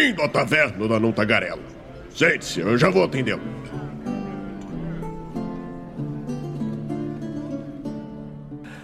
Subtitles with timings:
[0.00, 1.62] Bem-vindo à taverna da Não Tagarela.
[2.08, 3.42] Sente-se, eu já vou atendê-lo.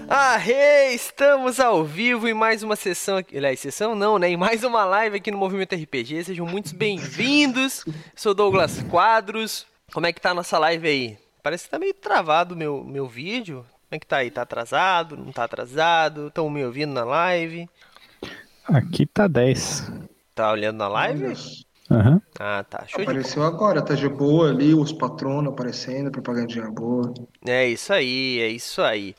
[0.07, 3.35] Arre, estamos ao vivo em mais uma sessão aqui.
[3.35, 4.29] Aliás, sessão não, né?
[4.29, 6.25] Em mais uma live aqui no Movimento RPG.
[6.25, 7.87] Sejam muito bem-vindos.
[8.15, 9.67] Sou Douglas Quadros.
[9.95, 11.19] Como é que tá a nossa live aí?
[11.43, 13.65] Parece que tá meio travado o meu, meu vídeo.
[13.89, 14.31] Como é que tá aí?
[14.31, 15.17] Tá atrasado?
[15.17, 16.27] Não tá atrasado?
[16.27, 17.71] Estão me ouvindo na live?
[18.69, 20.07] Aqui tá 10.
[20.37, 21.33] Tá olhando na live?
[21.91, 22.21] Aham.
[22.39, 22.85] Ah, tá.
[22.87, 27.15] Show de Apareceu agora, tá de boa ali, os patronos aparecendo, propagandinha boa.
[27.47, 29.15] É isso aí, é isso aí.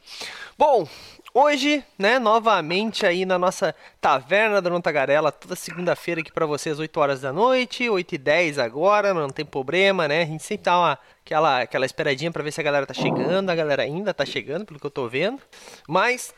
[0.56, 0.88] Bom,
[1.34, 7.00] hoje, né, novamente aí na nossa Taverna da Tagarela, toda segunda-feira aqui pra vocês, 8
[7.00, 10.22] horas da noite, 8 e 10 agora, não tem problema, né?
[10.22, 13.50] A gente sempre dá uma, aquela, aquela esperadinha pra ver se a galera tá chegando,
[13.50, 15.42] a galera ainda tá chegando, pelo que eu tô vendo.
[15.88, 16.32] Mas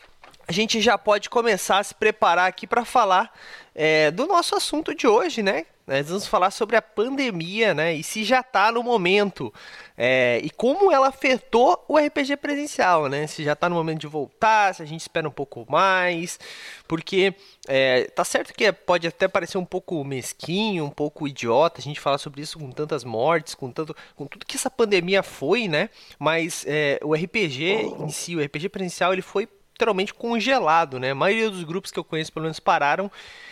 [0.50, 3.32] a gente já pode começar a se preparar aqui para falar
[3.76, 5.68] é, do nosso assunto de hoje, né?
[5.86, 7.94] Nós vamos falar sobre a pandemia, né?
[7.94, 9.54] E se já está no momento.
[9.96, 13.28] é, e como ela afetou o RPG presencial, né?
[13.28, 16.40] Se já está no momento de voltar, se a gente espera um pouco mais.
[16.88, 17.36] Porque
[17.68, 22.00] é, tá certo que pode até parecer um pouco mesquinho, um pouco idiota a gente
[22.00, 25.92] falar sobre isso com tantas mortes, com, tanto, com tudo que essa pandemia foi, né?
[26.18, 27.64] Mas é, o RPG
[28.00, 29.48] em si, o RPG presencial, ele foi
[29.80, 31.12] literalmente congelado, né?
[31.12, 33.10] A maioria dos grupos que eu conheço, pelo menos, pararam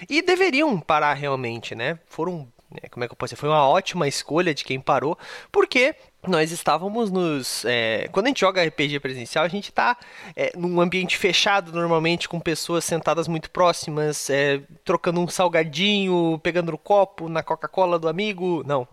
[0.09, 1.97] e deveriam parar realmente, né?
[2.05, 3.39] Foram, né, como é que eu posso dizer?
[3.39, 5.17] Foi uma ótima escolha de quem parou,
[5.49, 5.95] porque
[6.27, 7.63] nós estávamos nos.
[7.63, 9.95] é, quando a gente joga RPG presencial, a gente está
[10.57, 16.77] num ambiente fechado, normalmente, com pessoas sentadas muito próximas, é, trocando um salgadinho, pegando no
[16.77, 18.63] copo, na Coca-Cola do amigo.
[18.65, 18.85] Não.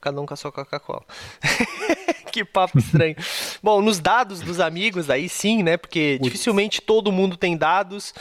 [0.00, 1.02] Cada um com a sua Coca-Cola.
[2.36, 3.16] que papo estranho.
[3.62, 5.76] Bom, nos dados dos amigos, aí sim, né?
[5.76, 8.12] Porque dificilmente todo mundo tem dados.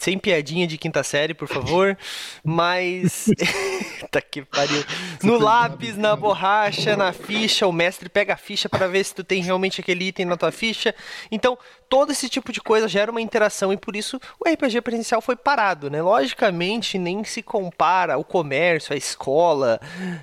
[0.00, 1.96] Sem piadinha de quinta série, por favor.
[2.42, 3.26] Mas.
[4.10, 4.82] tá que pariu.
[5.22, 9.22] No lápis, na borracha, na ficha, o mestre pega a ficha para ver se tu
[9.22, 10.94] tem realmente aquele item na tua ficha.
[11.30, 15.20] Então, todo esse tipo de coisa gera uma interação e por isso o RPG presencial
[15.20, 16.00] foi parado, né?
[16.02, 19.78] Logicamente, nem se compara o comércio, a escola,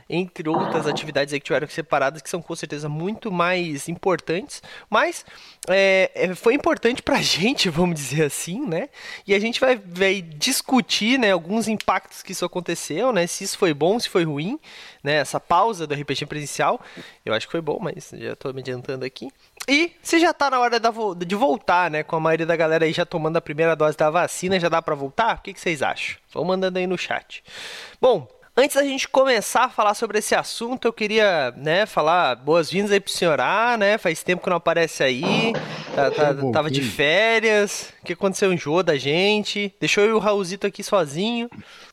[0.09, 3.87] entre outras atividades aí que tiveram que ser paradas, que são com certeza muito mais
[3.87, 5.23] importantes, mas
[5.69, 8.89] é, é, foi importante pra gente, vamos dizer assim, né?
[9.27, 13.27] E a gente vai, vai discutir, né, alguns impactos que isso aconteceu, né?
[13.27, 14.59] Se isso foi bom, se foi ruim,
[15.03, 15.15] né?
[15.15, 16.81] Essa pausa do RPG presencial,
[17.25, 19.29] eu acho que foi bom, mas já tô me adiantando aqui.
[19.67, 20.91] E se já tá na hora da
[21.23, 22.01] de voltar, né?
[22.01, 24.81] Com a maioria da galera aí já tomando a primeira dose da vacina, já dá
[24.81, 25.37] pra voltar?
[25.37, 26.17] O que, que vocês acham?
[26.33, 27.43] Vão mandando aí no chat.
[28.01, 32.91] Bom, antes da gente começar a falar sobre esse assunto, eu queria, né, falar boas-vindas
[32.91, 33.97] aí pro senhor A, né?
[33.97, 35.53] Faz tempo que não aparece aí.
[35.95, 37.93] Tá- tá- tava de férias.
[38.01, 38.51] O que aconteceu?
[38.53, 39.73] Enjoou da gente.
[39.79, 41.49] Deixou eu e o Raulzito aqui sozinho.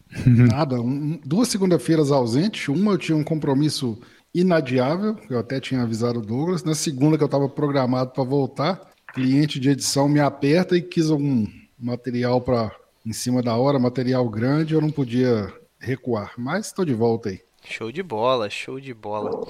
[0.26, 2.68] Nada, um- duas segunda-feiras ausentes.
[2.68, 3.98] Uma eu tinha um compromisso
[4.34, 6.62] inadiável, eu até tinha avisado o Douglas.
[6.62, 8.80] Na segunda, que eu estava programado para voltar,
[9.14, 11.46] cliente de edição me aperta e quis algum
[11.78, 12.70] material para
[13.06, 16.32] em cima da hora, material grande, eu não podia recuar.
[16.36, 17.40] Mas estou de volta aí.
[17.64, 19.46] Show de bola, show de bola.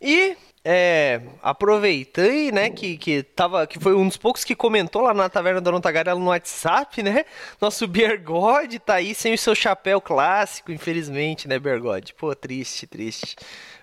[0.00, 0.36] E
[0.68, 5.28] é, aproveitei, né, que, que, tava, que foi um dos poucos que comentou lá na
[5.28, 7.24] Taverna da Tagarela no WhatsApp, né?
[7.60, 12.12] Nosso Bergode tá aí sem o seu chapéu clássico, infelizmente, né, Bergode?
[12.14, 13.36] Pô, triste, triste.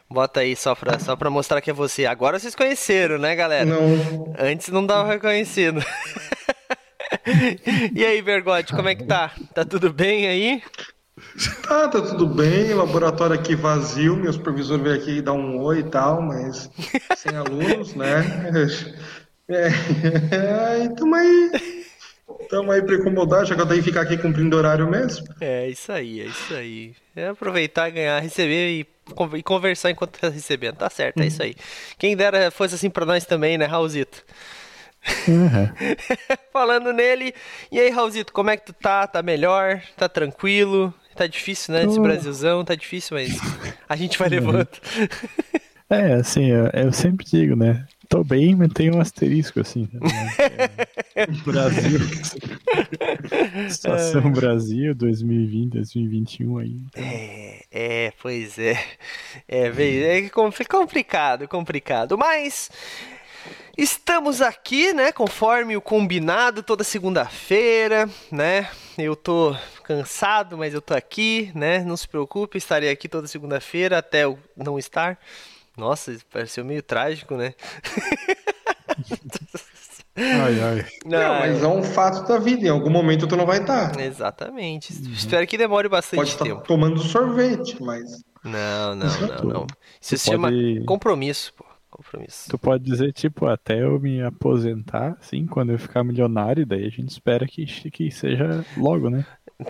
[0.09, 2.06] Bota aí só pra, só pra mostrar que é você.
[2.06, 3.66] Agora vocês conheceram, né, galera?
[3.66, 5.81] Não, Antes não dava reconhecido.
[7.96, 9.31] e aí, Bergode, como é que tá?
[9.56, 10.62] Tá tudo bem aí?
[11.67, 15.83] Tá, tá tudo bem, laboratório aqui vazio, meu supervisor veio aqui dar um oi e
[15.83, 16.69] tal, mas
[17.17, 18.23] sem alunos, né?
[19.49, 21.51] É, e tamo aí,
[22.49, 25.25] tamo aí pra incomodar, já que eu tenho que ficar aqui cumprindo horário mesmo.
[25.41, 26.95] É isso aí, é isso aí.
[27.16, 30.77] É aproveitar, ganhar, receber e, con- e conversar enquanto tá recebendo.
[30.77, 31.55] Tá certo, é isso aí.
[31.97, 34.23] Quem dera fosse assim pra nós também, né, Raulzito?
[35.28, 35.73] Aham.
[36.53, 37.34] Falando nele.
[37.72, 39.05] E aí, Raulzito, como é que tu tá?
[39.05, 39.81] Tá melhor?
[39.97, 40.93] Tá tranquilo?
[41.15, 41.85] Tá difícil, né?
[41.85, 41.99] Esse.
[41.99, 43.37] Brasilzão tá difícil, mas
[43.87, 44.67] a gente vai levando.
[45.89, 47.85] É, assim, eu, eu sempre digo, né?
[48.09, 49.87] Tô bem, mas tem um asterisco, assim.
[49.93, 49.99] né?
[51.15, 51.99] É, Brasil.
[53.69, 56.69] Situação Brasil 2020, 2021 aí.
[56.87, 58.73] então, É, é, pois é.
[59.47, 62.17] É, é compli- complicado, complicado.
[62.17, 62.69] Mas
[63.78, 65.11] estamos aqui, né?
[65.11, 68.70] Conforme o combinado, toda segunda-feira, né?
[68.97, 71.79] Eu tô cansado, mas eu tô aqui, né?
[71.84, 75.17] Não se preocupe, estarei aqui toda segunda-feira até eu não estar.
[75.75, 77.53] Nossa, pareceu meio trágico, né?
[80.16, 80.85] Ai, ai.
[81.05, 82.67] Não, mas é um fato da vida.
[82.67, 83.99] Em algum momento tu não vai estar.
[83.99, 84.93] Exatamente.
[85.11, 86.61] Espero que demore bastante Pode estar tempo.
[86.67, 88.23] tomando sorvete, mas.
[88.43, 89.67] Não, não, não, não.
[89.99, 91.66] Isso se chama pode- compromisso, pô.
[92.13, 92.49] Compromisso.
[92.49, 96.89] Tu pode dizer, tipo, até eu me aposentar, assim, quando eu ficar milionário, daí a
[96.89, 99.25] gente espera que, que seja logo, né?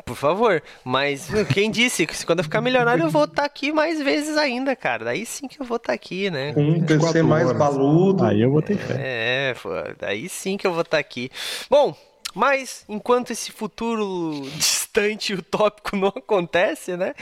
[0.05, 0.61] Por favor.
[0.83, 4.37] Mas quem disse que se quando eu ficar milionário eu vou estar aqui mais vezes
[4.37, 5.05] ainda, cara.
[5.05, 6.53] Daí sim que eu vou estar aqui, né?
[6.53, 8.23] Com um PC mais baludo.
[8.25, 8.95] Aí eu botei fé.
[8.97, 9.69] É, pô,
[9.99, 11.29] daí sim que eu vou estar aqui.
[11.69, 11.95] Bom,
[12.33, 17.13] mas enquanto esse futuro distante utópico não acontece, né?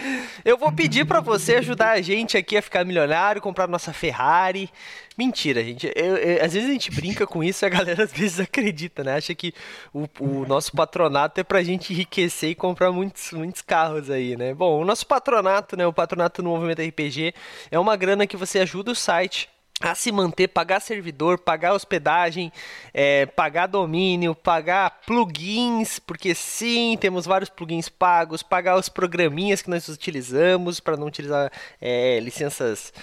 [0.43, 4.69] Eu vou pedir pra você ajudar a gente aqui a ficar milionário, comprar nossa Ferrari.
[5.17, 5.91] Mentira, gente.
[5.95, 9.03] Eu- eu- às vezes a gente brinca com isso e a galera às vezes acredita,
[9.03, 9.15] né?
[9.15, 9.53] Acha que
[9.93, 14.53] o, o nosso patronato é pra gente enriquecer e comprar muitos, muitos carros aí, né?
[14.53, 15.85] Bom, o nosso patronato, né?
[15.85, 17.33] O patronato no Movimento RPG
[17.69, 19.49] é uma grana que você ajuda o site
[19.81, 22.51] a se manter, pagar servidor, pagar hospedagem,
[22.93, 29.69] é, pagar domínio, pagar plugins, porque sim, temos vários plugins pagos, pagar os programinhas que
[29.69, 32.93] nós utilizamos para não utilizar é, licenças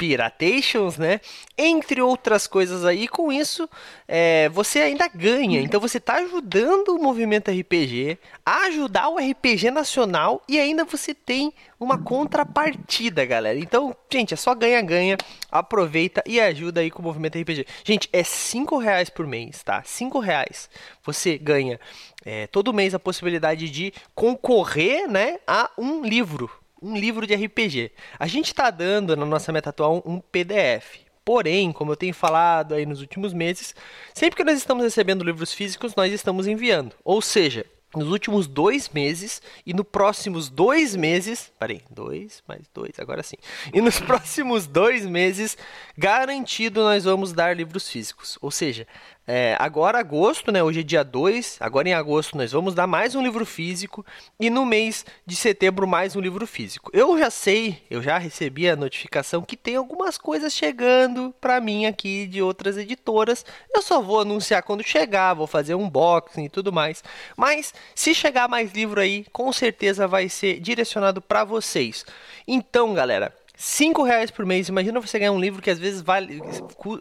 [0.00, 1.20] piratations, né?
[1.58, 3.68] Entre outras coisas aí, com isso
[4.08, 5.60] é, você ainda ganha.
[5.60, 11.12] Então você está ajudando o movimento RPG a ajudar o RPG nacional e ainda você
[11.12, 13.58] tem uma contrapartida, galera.
[13.58, 15.18] Então, gente, é só ganha-ganha.
[15.50, 17.66] Aproveita e ajuda aí com o movimento RPG.
[17.84, 19.82] Gente, é 5 reais por mês, tá?
[19.84, 20.70] 5 reais.
[21.04, 21.78] Você ganha
[22.24, 26.50] é, todo mês a possibilidade de concorrer, né, a um livro
[26.82, 27.92] um livro de RPG.
[28.18, 31.00] A gente está dando na nossa meta atual um PDF.
[31.24, 33.74] Porém, como eu tenho falado aí nos últimos meses,
[34.14, 36.94] sempre que nós estamos recebendo livros físicos, nós estamos enviando.
[37.04, 41.52] Ou seja, nos últimos dois meses e nos próximos dois meses.
[41.58, 43.36] Peraí, dois mais dois, agora sim.
[43.72, 45.58] E nos próximos dois meses,
[45.96, 48.38] garantido nós vamos dar livros físicos.
[48.40, 48.86] Ou seja,
[49.32, 50.60] é, agora agosto, né?
[50.60, 54.04] Hoje é dia 2, agora em agosto nós vamos dar mais um livro físico
[54.40, 56.90] e no mês de setembro mais um livro físico.
[56.92, 61.86] Eu já sei, eu já recebi a notificação que tem algumas coisas chegando para mim
[61.86, 63.46] aqui de outras editoras.
[63.72, 67.04] Eu só vou anunciar quando chegar, vou fazer um unboxing e tudo mais.
[67.36, 72.04] Mas se chegar mais livro aí, com certeza vai ser direcionado para vocês.
[72.48, 73.32] Então, galera,
[73.62, 76.40] 5 reais por mês, imagina você ganhar um livro que às vezes vale,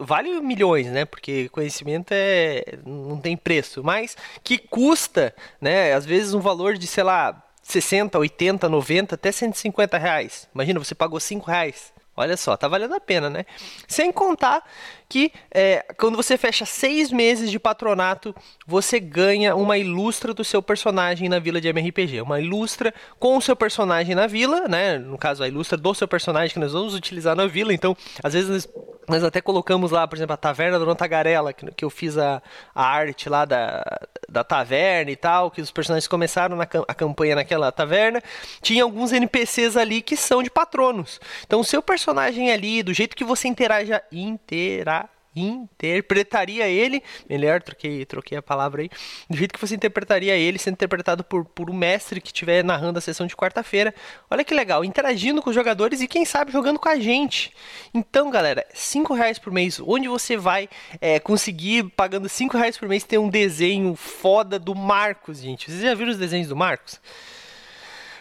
[0.02, 1.06] vale milhões, né?
[1.06, 5.94] Porque conhecimento é não tem preço, mas que custa, né?
[5.94, 10.50] Às vezes um valor de, sei lá, 60, 80, 90, até 150 reais.
[10.54, 11.94] Imagina, você pagou 5 reais.
[12.14, 13.46] Olha só, tá valendo a pena, né?
[13.88, 14.62] Sem contar
[15.10, 18.34] que é, quando você fecha seis meses de patronato,
[18.66, 22.22] você ganha uma ilustra do seu personagem na vila de MRPG.
[22.22, 25.00] Uma ilustra com o seu personagem na vila, né?
[25.00, 27.74] No caso, a ilustra do seu personagem que nós vamos utilizar na vila.
[27.74, 28.70] Então, às vezes nós,
[29.08, 32.42] nós até colocamos lá, por exemplo, a Taverna do Tagarela, que, que eu fiz a,
[32.76, 33.84] a arte lá da,
[34.30, 38.22] da taverna e tal, que os personagens começaram na, a campanha naquela taverna.
[38.62, 41.20] Tinha alguns NPCs ali que são de patronos.
[41.46, 44.99] Então, o seu personagem ali, do jeito que você interaja, intera,
[45.36, 48.90] interpretaria ele, melhor, troquei, troquei a palavra aí,
[49.30, 52.98] do jeito que você interpretaria ele, sendo interpretado por, por um mestre que estiver narrando
[52.98, 53.94] a sessão de quarta-feira.
[54.30, 57.54] Olha que legal, interagindo com os jogadores e quem sabe jogando com a gente.
[57.94, 60.70] Então, galera, 5 reais por mês, onde você vai
[61.00, 65.70] é, conseguir, pagando 5 reais por mês, ter um desenho foda do Marcos, gente.
[65.70, 67.00] Vocês já viram os desenhos do Marcos?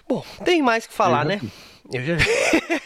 [0.08, 1.40] Bom, tem mais que falar, né?
[1.92, 2.24] Eu já vi.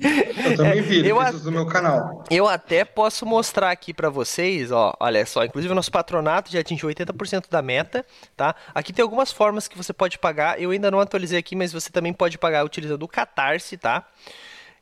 [0.00, 2.24] Eu também vi, eu a- no meu canal.
[2.30, 6.60] Eu até posso mostrar aqui pra vocês, ó, olha só, inclusive o nosso patronato já
[6.60, 8.04] atingiu 80% da meta,
[8.36, 8.54] tá?
[8.74, 11.90] Aqui tem algumas formas que você pode pagar, eu ainda não atualizei aqui, mas você
[11.90, 14.04] também pode pagar utilizando o Catarse, tá?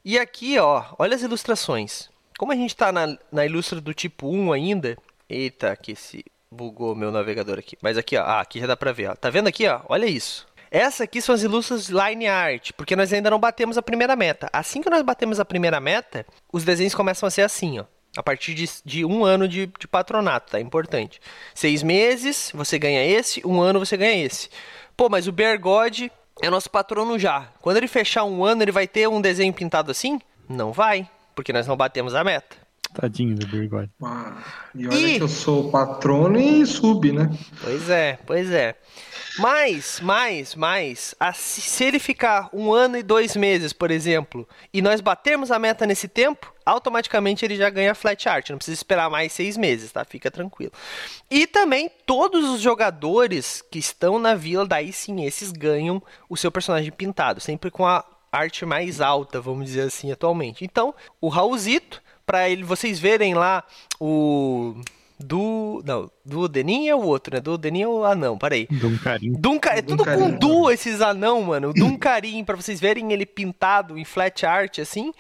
[0.04, 2.08] E aqui, ó, olha as ilustrações.
[2.38, 4.96] Como a gente tá na, na ilustra do tipo 1 ainda,
[5.28, 8.92] eita, que se bugou meu navegador aqui, mas aqui, ó, ah, aqui já dá pra
[8.92, 10.46] ver, ó, tá vendo aqui, ó, olha isso.
[10.74, 14.50] Essa aqui são as ilustras line art, porque nós ainda não batemos a primeira meta.
[14.52, 17.84] Assim que nós batemos a primeira meta, os desenhos começam a ser assim, ó.
[18.16, 20.58] A partir de, de um ano de, de patronato, tá?
[20.58, 21.20] Importante.
[21.54, 23.40] Seis meses, você ganha esse.
[23.46, 24.50] Um ano, você ganha esse.
[24.96, 26.08] Pô, mas o Bear God
[26.42, 27.46] é nosso patrono já.
[27.60, 30.20] Quando ele fechar um ano, ele vai ter um desenho pintado assim?
[30.48, 32.63] Não vai, porque nós não batemos a meta.
[32.94, 33.90] Tadinho do bigode.
[34.02, 34.42] Ah,
[34.74, 35.16] e olha Ih!
[35.16, 37.30] que eu sou patrono e sub, né?
[37.62, 38.76] Pois é, pois é.
[39.38, 45.00] Mas, mais, mais, se ele ficar um ano e dois meses, por exemplo, e nós
[45.00, 48.50] batermos a meta nesse tempo, automaticamente ele já ganha flat art.
[48.50, 50.04] Não precisa esperar mais seis meses, tá?
[50.04, 50.72] Fica tranquilo.
[51.28, 56.52] E também todos os jogadores que estão na vila, daí sim, esses ganham o seu
[56.52, 60.64] personagem pintado, sempre com a arte mais alta, vamos dizer assim, atualmente.
[60.64, 63.64] Então, o Raulzito, para ele vocês verem lá
[64.00, 64.74] o
[65.18, 65.82] Du.
[65.84, 67.40] Não, Duodenin é o outro, né?
[67.40, 68.66] Duodenin é o anão, peraí.
[68.70, 69.32] Duncarim.
[69.32, 69.70] Dunca...
[69.70, 70.30] É tudo com.
[70.30, 71.72] Du esses anão, mano.
[71.72, 75.12] Duncarim, pra vocês verem ele pintado em flat art, assim.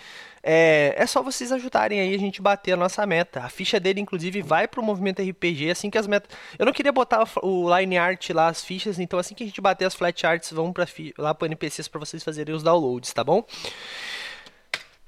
[0.46, 3.40] É, é só vocês ajudarem aí a gente bater a nossa meta.
[3.40, 6.36] A ficha dele, inclusive, vai pro movimento RPG assim que as metas.
[6.58, 9.60] Eu não queria botar o line art lá, as fichas, então assim que a gente
[9.60, 11.14] bater as flat arts, vão pra fi...
[11.16, 13.42] lá pro NPCs pra vocês fazerem os downloads, tá bom?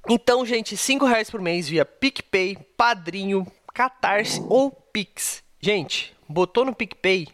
[0.09, 3.45] Então, gente, 5 reais por mês via PicPay, Padrinho,
[3.75, 5.43] Catarse ou Pix.
[5.61, 7.27] Gente, botou no PicPay,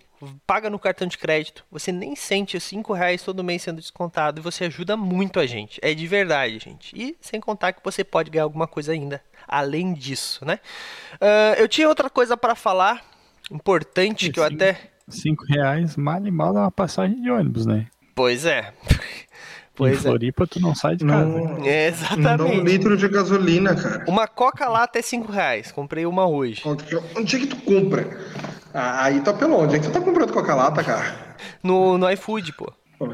[0.46, 4.40] paga no cartão de crédito, você nem sente os 5 reais todo mês sendo descontado
[4.40, 5.78] e você ajuda muito a gente.
[5.82, 6.94] É de verdade, gente.
[6.96, 10.58] E sem contar que você pode ganhar alguma coisa ainda, além disso, né?
[11.20, 13.04] Ah, eu tinha outra coisa para falar,
[13.50, 14.54] importante, que eu Sim.
[14.54, 14.92] até...
[15.08, 17.86] Cinco reais, mal e mal dá uma passagem de ônibus, né?
[18.14, 18.72] Pois é.
[19.72, 20.08] Em Pois é.
[20.08, 21.24] Floripa tu não sai de casa.
[21.24, 22.60] Não, É, não dá um exatamente.
[22.62, 24.04] litro de gasolina, cara.
[24.06, 25.72] Uma coca lá até 5 reais.
[25.72, 26.62] Comprei uma hoje.
[27.16, 28.06] Onde é que tu compra?
[28.74, 29.76] Ah, aí tá pelo onde?
[29.76, 31.34] é que tu tá comprando coca-lata, cara?
[31.62, 32.72] No, no iFood, pô.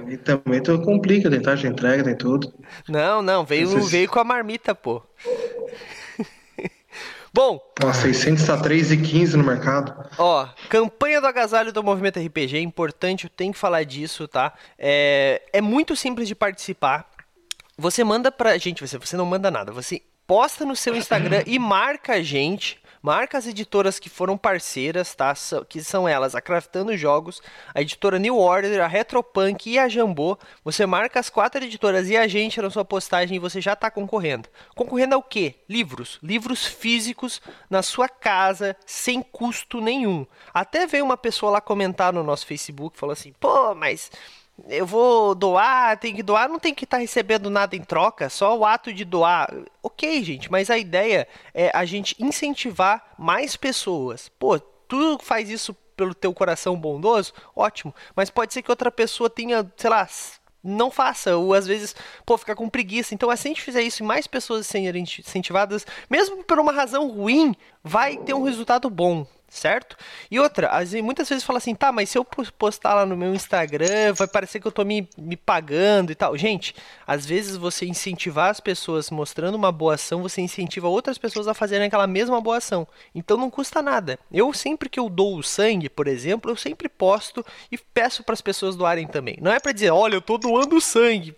[0.09, 2.53] E também tu complica, tem taxa de entrega, tem tudo.
[2.87, 5.03] Não, não, veio, veio com a marmita, pô.
[7.32, 9.94] Bom, Nossa, 600 tá 3,15 no mercado.
[10.18, 14.52] ó, campanha do agasalho do Movimento RPG, é importante, eu tenho que falar disso, tá?
[14.78, 17.08] É, é muito simples de participar.
[17.76, 21.58] Você manda pra gente, você, você não manda nada, você posta no seu Instagram e
[21.58, 25.33] marca a gente, marca as editoras que foram parceiras, tá?
[25.67, 27.41] Que são elas, a Craftando Jogos,
[27.75, 30.37] a editora New Order, a Retropunk e a Jambô.
[30.62, 33.91] Você marca as quatro editoras e a gente na sua postagem e você já tá
[33.91, 34.50] concorrendo.
[34.75, 35.55] Concorrendo ao quê?
[35.67, 36.19] Livros.
[36.23, 40.27] Livros físicos na sua casa, sem custo nenhum.
[40.53, 44.11] Até veio uma pessoa lá comentar no nosso Facebook, falou assim, pô, mas
[44.67, 48.57] eu vou doar, tem que doar, não tem que estar recebendo nada em troca, só
[48.57, 49.53] o ato de doar.
[49.83, 54.29] Ok, gente, mas a ideia é a gente incentivar mais pessoas.
[54.38, 59.29] Pô, tu faz isso pelo teu coração bondoso, ótimo, mas pode ser que outra pessoa
[59.29, 60.09] tenha, sei lá,
[60.62, 63.15] não faça, ou às vezes, pô, fica com preguiça.
[63.15, 67.09] Então, se a gente fizer isso e mais pessoas serem incentivadas, mesmo por uma razão
[67.09, 69.97] ruim, vai ter um resultado bom, certo?
[70.31, 73.07] E outra, às vezes, muitas vezes fala assim, tá, mas se eu pos- postar lá
[73.07, 76.37] no meu Instagram, vai parecer que eu tô me, me pagando e tal.
[76.37, 76.75] Gente,
[77.07, 81.55] às vezes você incentivar as pessoas mostrando uma boa ação, você incentiva outras pessoas a
[81.55, 82.87] fazerem aquela mesma boa ação.
[83.14, 84.19] Então não custa nada.
[84.31, 88.35] Eu sempre que eu dou o sangue, por exemplo, eu sempre posto e peço para
[88.35, 89.38] as pessoas doarem também.
[89.40, 91.35] Não é para dizer, olha, eu tô doando sangue.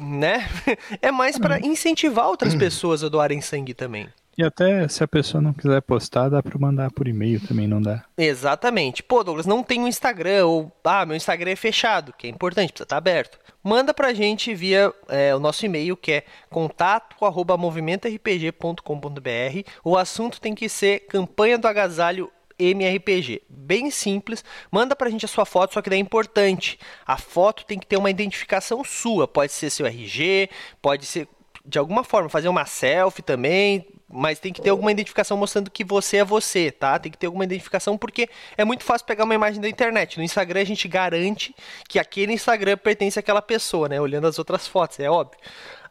[0.00, 0.48] Né?
[1.02, 4.08] É mais para incentivar outras pessoas a doarem sangue também.
[4.36, 7.80] E até se a pessoa não quiser postar, dá pra mandar por e-mail também, não
[7.80, 8.04] dá?
[8.18, 9.02] Exatamente.
[9.02, 12.72] Pô, Douglas, não tem um Instagram, ou ah, meu Instagram é fechado, que é importante,
[12.72, 13.38] precisa estar aberto.
[13.62, 19.70] Manda pra gente via é, o nosso e-mail, que é contato arroba movimentorpg.com.br.
[19.82, 23.42] O assunto tem que ser campanha do agasalho MRPG.
[23.48, 24.44] Bem simples.
[24.70, 26.78] Manda pra gente a sua foto, só que daí é importante.
[27.06, 29.26] A foto tem que ter uma identificação sua.
[29.26, 30.48] Pode ser seu RG,
[30.82, 31.28] pode ser
[31.64, 35.84] de alguma forma, fazer uma selfie também, mas tem que ter alguma identificação mostrando que
[35.84, 36.98] você é você, tá?
[36.98, 40.18] Tem que ter alguma identificação porque é muito fácil pegar uma imagem da internet.
[40.18, 41.54] No Instagram a gente garante
[41.88, 44.00] que aquele Instagram pertence àquela pessoa, né?
[44.00, 45.38] Olhando as outras fotos, é óbvio.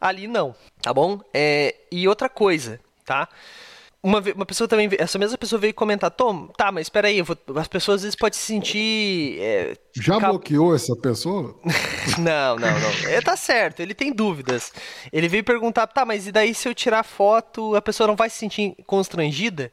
[0.00, 1.20] Ali não, tá bom?
[1.32, 3.28] É, e outra coisa, tá?
[4.04, 7.22] Uma, uma pessoa também, essa mesma pessoa veio comentar, Tom, tá, mas espera aí,
[7.56, 11.58] as pessoas às vezes podem se sentir é, Já cap- bloqueou essa pessoa?
[12.18, 13.10] não, não, não.
[13.10, 14.74] Ele tá certo, ele tem dúvidas.
[15.10, 18.28] Ele veio perguntar, tá, mas e daí se eu tirar foto, a pessoa não vai
[18.28, 19.72] se sentir constrangida?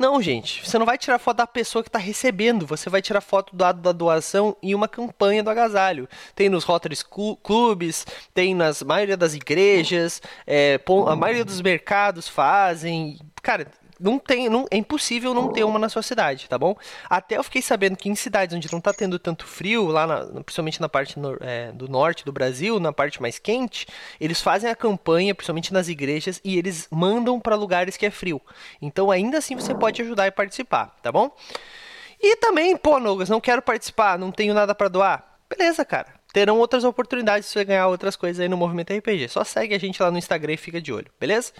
[0.00, 3.20] Não, gente, você não vai tirar foto da pessoa que tá recebendo, você vai tirar
[3.20, 6.08] foto do ato da doação em uma campanha do agasalho.
[6.34, 12.26] Tem nos Rotary Clu- Clubes, tem nas maioria das igrejas, é, a maioria dos mercados
[12.26, 13.18] fazem.
[13.42, 13.66] Cara,
[14.00, 16.74] não tem, não, é impossível não ter uma na sua cidade, tá bom?
[17.08, 20.42] Até eu fiquei sabendo que em cidades onde não tá tendo tanto frio, lá na-
[20.42, 23.86] principalmente na parte nor- é, do norte do Brasil, na parte mais quente,
[24.20, 28.40] eles fazem a campanha, principalmente nas igrejas, e eles mandam para lugares que é frio.
[28.80, 31.30] Então ainda assim você pode ajudar e participar, tá bom?
[32.22, 35.38] E também, pô, Nogas, não quero participar, não tenho nada para doar.
[35.48, 36.06] Beleza, cara.
[36.32, 39.28] Terão outras oportunidades de você ganhar outras coisas aí no Movimento RPG.
[39.28, 41.52] Só segue a gente lá no Instagram e fica de olho, beleza?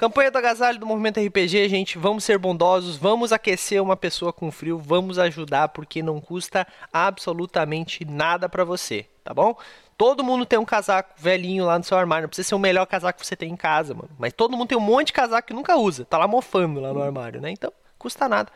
[0.00, 1.98] Campanha do agasalho do Movimento RPG, gente.
[1.98, 8.02] Vamos ser bondosos, vamos aquecer uma pessoa com frio, vamos ajudar porque não custa absolutamente
[8.06, 9.54] nada pra você, tá bom?
[9.98, 12.22] Todo mundo tem um casaco velhinho lá no seu armário.
[12.22, 14.08] Não precisa ser o melhor casaco que você tem em casa, mano.
[14.18, 16.06] Mas todo mundo tem um monte de casaco que nunca usa.
[16.06, 17.50] Tá lá mofando lá no armário, né?
[17.50, 18.50] Então, custa nada.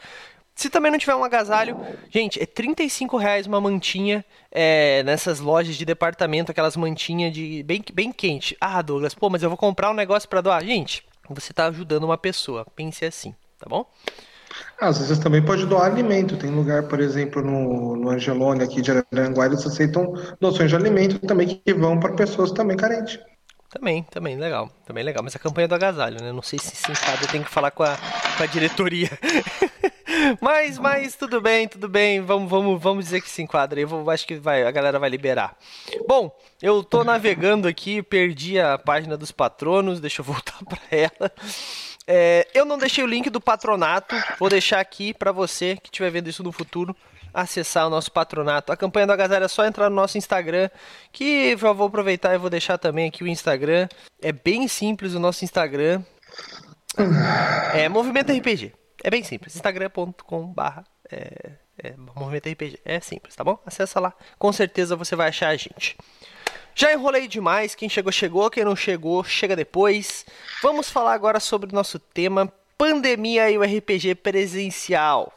[0.54, 1.76] Se também não tiver um agasalho,
[2.08, 7.84] gente, é 35 reais uma mantinha é, nessas lojas de departamento, aquelas mantinhas de bem,
[7.92, 8.56] bem quente.
[8.58, 10.64] Ah, Douglas, pô, mas eu vou comprar um negócio pra doar.
[10.64, 12.66] Gente, você tá ajudando uma pessoa.
[12.76, 13.86] Pense assim, tá bom?
[14.80, 16.36] Às vezes também pode doar alimento.
[16.36, 21.18] Tem lugar, por exemplo, no, no Angelone aqui de Aranguá, eles aceitam doações de alimento
[21.20, 23.18] também que vão para pessoas também carentes.
[23.70, 24.70] Também, também, legal.
[24.86, 25.22] Também legal.
[25.24, 26.32] Mas a campanha do agasalho, né?
[26.32, 27.96] Não sei se se tem que falar com a,
[28.36, 29.10] com a diretoria.
[30.40, 32.20] mas, mas, tudo bem, tudo bem.
[32.20, 33.80] Vamos, vamos, vamos dizer que se enquadra.
[33.80, 35.56] Eu acho que vai, a galera vai liberar.
[36.06, 40.00] Bom, eu tô navegando aqui, perdi a página dos patronos.
[40.00, 41.32] Deixa eu voltar para ela.
[42.06, 46.10] É, eu não deixei o link do patronato, vou deixar aqui para você que estiver
[46.10, 46.94] vendo isso no futuro
[47.32, 48.70] acessar o nosso patronato.
[48.70, 50.70] A campanha do Agasalho é só entrar no nosso Instagram,
[51.10, 53.88] que já vou aproveitar e vou deixar também aqui o Instagram.
[54.22, 56.02] É bem simples o nosso Instagram.
[57.74, 58.72] É Movimento RPG.
[59.04, 59.54] É bem simples.
[59.54, 62.80] Instagram.com/barra é, é, Movimento RPG.
[62.84, 63.58] É simples, tá bom?
[63.66, 64.14] Acessa lá.
[64.38, 65.96] Com certeza você vai achar a gente.
[66.74, 70.24] Já enrolei demais, quem chegou, chegou, quem não chegou, chega depois.
[70.62, 75.32] Vamos falar agora sobre o nosso tema pandemia e o RPG presencial.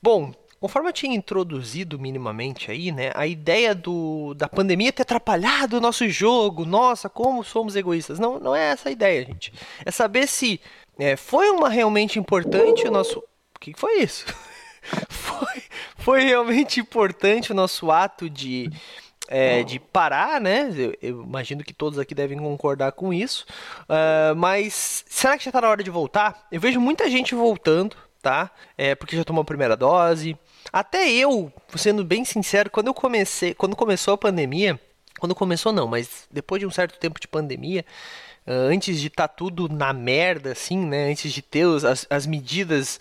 [0.00, 5.78] Bom, conforme eu tinha introduzido minimamente aí, né, a ideia do, da pandemia ter atrapalhado
[5.78, 8.18] o nosso jogo, nossa, como somos egoístas.
[8.18, 9.52] Não, não é essa a ideia, gente.
[9.84, 10.60] É saber se
[10.98, 13.20] é, foi uma realmente importante o nosso.
[13.20, 14.26] O que foi isso?
[15.08, 15.62] foi,
[15.96, 18.70] foi realmente importante o nosso ato de
[19.28, 20.72] é, de parar, né?
[20.74, 23.44] Eu, eu, imagino que todos aqui devem concordar com isso.
[23.82, 26.46] Uh, mas será que já está na hora de voltar?
[26.50, 28.50] Eu vejo muita gente voltando, tá?
[28.76, 30.36] É, porque já tomou a primeira dose.
[30.72, 34.80] Até eu, sendo bem sincero, quando eu comecei, quando começou a pandemia,
[35.18, 37.84] quando começou não, mas depois de um certo tempo de pandemia,
[38.48, 41.10] antes de estar tá tudo na merda, assim, né?
[41.10, 42.98] Antes de ter as, as medidas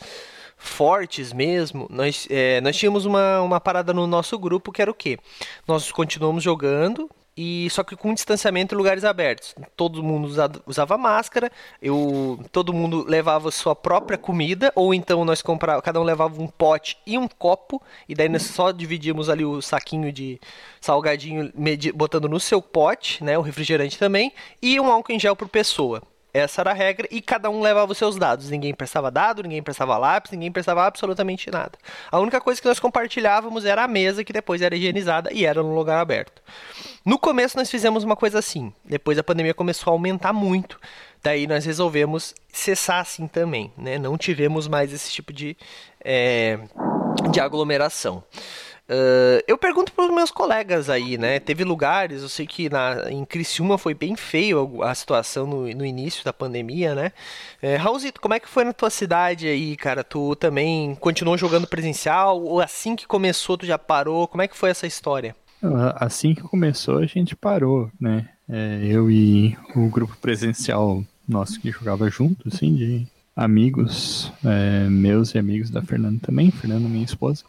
[0.58, 4.94] fortes mesmo, nós, é, nós tínhamos uma, uma parada no nosso grupo que era o
[4.94, 5.20] quê?
[5.68, 9.53] Nós continuamos jogando, e só que com distanciamento em lugares abertos.
[9.75, 10.27] Todo mundo
[10.65, 11.51] usava, máscara,
[11.82, 16.47] eu, todo mundo levava sua própria comida, ou então nós comprava, cada um levava um
[16.47, 20.41] pote e um copo, e daí nós só dividíamos ali o saquinho de
[20.82, 21.52] salgadinho
[21.93, 26.02] botando no seu pote, né, o refrigerante também, e um álcool em gel por pessoa.
[26.38, 28.50] Essa era a regra e cada um levava os seus dados.
[28.50, 31.71] Ninguém prestava dado, ninguém prestava lápis, ninguém prestava absolutamente nada.
[32.12, 35.63] A única coisa que nós compartilhávamos era a mesa, que depois era higienizada e era
[35.63, 36.41] no lugar aberto.
[37.04, 38.71] No começo nós fizemos uma coisa assim.
[38.86, 40.80] Depois a pandemia começou a aumentar muito.
[41.23, 43.71] Daí nós resolvemos cessar assim também.
[43.76, 43.97] Né?
[43.97, 45.58] Não tivemos mais esse tipo de,
[46.04, 46.60] é,
[47.32, 48.23] de aglomeração.
[48.89, 51.39] Uh, eu pergunto para os meus colegas aí, né?
[51.39, 55.86] Teve lugares, eu sei que na, em Criciúma foi bem feio a situação no, no
[55.86, 57.12] início da pandemia, né?
[57.62, 60.06] É, Raulzito, como é que foi na tua cidade aí, cara?
[60.06, 62.41] Tu também continuou jogando presencial?
[62.41, 64.26] Ou assim que começou tu já parou?
[64.26, 65.36] Como é que foi essa história?
[65.95, 68.30] Assim que começou a gente parou, né?
[68.47, 75.36] É, eu e o grupo presencial nosso que jogava junto, assim, de amigos, é, meus
[75.36, 77.43] e amigos da Fernanda também, Fernanda minha esposa.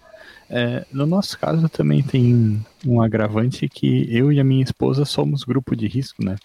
[0.50, 5.44] É, no nosso caso também tem um agravante que eu e a minha esposa somos
[5.44, 6.36] grupo de risco, né?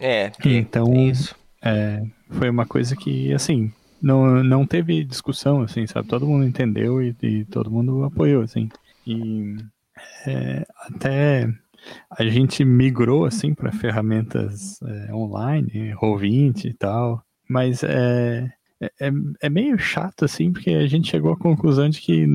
[0.00, 1.34] É, então isso.
[1.60, 6.08] É, foi uma coisa que, assim, não, não teve discussão, assim, sabe?
[6.08, 8.68] Todo mundo entendeu e, e todo mundo apoiou, assim.
[9.06, 9.56] E
[10.26, 11.48] é, até
[12.10, 18.50] a gente migrou, assim, para ferramentas é, online, Roll20 e tal, mas é,
[19.00, 19.10] é,
[19.40, 22.26] é meio chato, assim, porque a gente chegou à conclusão de que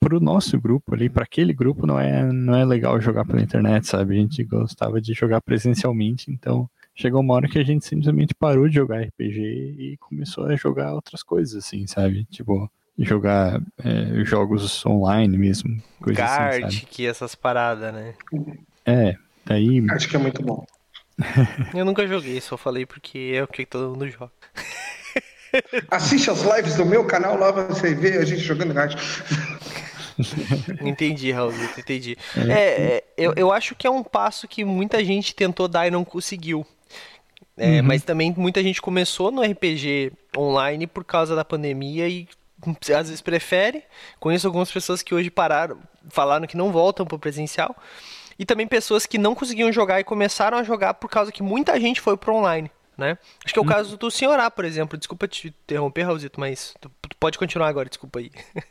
[0.00, 3.86] pro nosso grupo ali, para aquele grupo, não é, não é legal jogar pela internet,
[3.86, 4.16] sabe?
[4.16, 8.68] A gente gostava de jogar presencialmente, então chegou uma hora que a gente simplesmente parou
[8.68, 9.40] de jogar RPG
[9.78, 12.24] e começou a jogar outras coisas, assim, sabe?
[12.24, 15.80] Tipo, jogar é, jogos online mesmo.
[16.00, 18.14] Coisa assim, que essas paradas, né?
[18.84, 19.84] É, daí.
[19.90, 20.66] Acho que é muito bom.
[21.74, 24.32] Eu nunca joguei, só falei porque é o que todo mundo joga.
[25.90, 28.96] Assiste as lives do meu canal lá, você vê a gente jogando Gart.
[30.82, 32.16] entendi, Raul, entendi.
[32.48, 35.90] É, é, eu, eu acho que é um passo que muita gente tentou dar e
[35.90, 36.66] não conseguiu.
[37.56, 37.86] É, uhum.
[37.86, 42.28] Mas também muita gente começou no RPG online por causa da pandemia e
[42.96, 43.82] às vezes prefere.
[44.20, 45.78] Conheço algumas pessoas que hoje pararam,
[46.08, 47.76] falaram que não voltam para o presencial.
[48.38, 51.78] E também pessoas que não conseguiam jogar e começaram a jogar por causa que muita
[51.80, 52.70] gente foi pro online.
[52.96, 53.16] Né?
[53.44, 53.70] Acho que é o uhum.
[53.70, 54.96] caso do Senhorá, por exemplo.
[54.98, 58.30] Desculpa te interromper, Raulzito, mas tu, tu pode continuar agora, desculpa aí.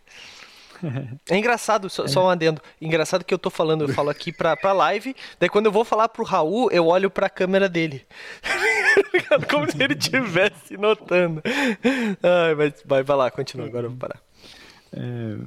[1.29, 2.61] É engraçado, só, só, um adendo.
[2.81, 5.83] Engraçado que eu tô falando, eu falo aqui pra, pra live, daí quando eu vou
[5.85, 8.05] falar pro Raul, eu olho pra câmera dele.
[9.49, 11.41] Como se ele estivesse notando.
[12.23, 14.19] Ai, mas vai, vai lá, continua, agora eu vou parar.
[14.93, 15.37] É,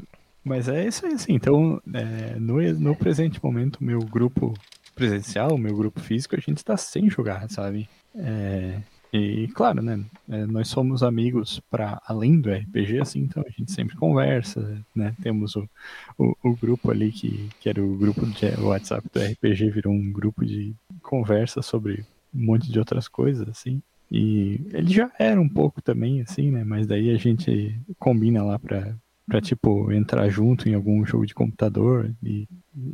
[0.45, 1.35] mas é isso aí, assim.
[1.35, 4.55] Então, é, no, no presente momento, meu grupo
[4.95, 7.89] presencial, meu grupo físico, a gente tá sem jogar, sabe?
[8.15, 8.79] É,
[9.13, 10.05] E claro, né?
[10.29, 15.15] é, nós somos amigos para além do RPG, assim, então a gente sempre conversa, né?
[15.21, 15.69] Temos o,
[16.17, 20.13] o, o grupo ali que, que era o grupo de WhatsApp do RPG, virou um
[20.13, 23.83] grupo de conversa sobre um monte de outras coisas, assim.
[24.11, 26.63] E ele já era um pouco também, assim, né?
[26.63, 28.95] Mas daí a gente combina lá pra,
[29.27, 32.47] pra tipo, entrar junto em algum jogo de computador e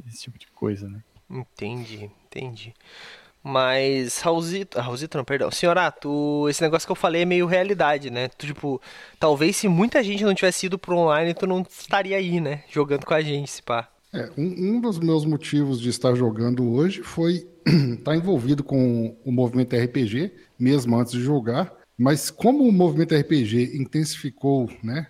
[0.06, 1.02] esse tipo de coisa, né?
[1.28, 2.72] Entendi, entendi.
[3.48, 5.52] Mas, Raulzito, Raulzito não, perdão.
[5.52, 8.26] Senhorato, esse negócio que eu falei é meio realidade, né?
[8.26, 8.82] Tu, tipo,
[9.20, 12.64] talvez se muita gente não tivesse ido pro online, tu não estaria aí, né?
[12.68, 13.88] Jogando com a gente, se pá.
[14.12, 19.30] É, um, um dos meus motivos de estar jogando hoje foi estar envolvido com o
[19.30, 21.72] movimento RPG, mesmo antes de jogar.
[21.96, 25.06] Mas como o movimento RPG intensificou né,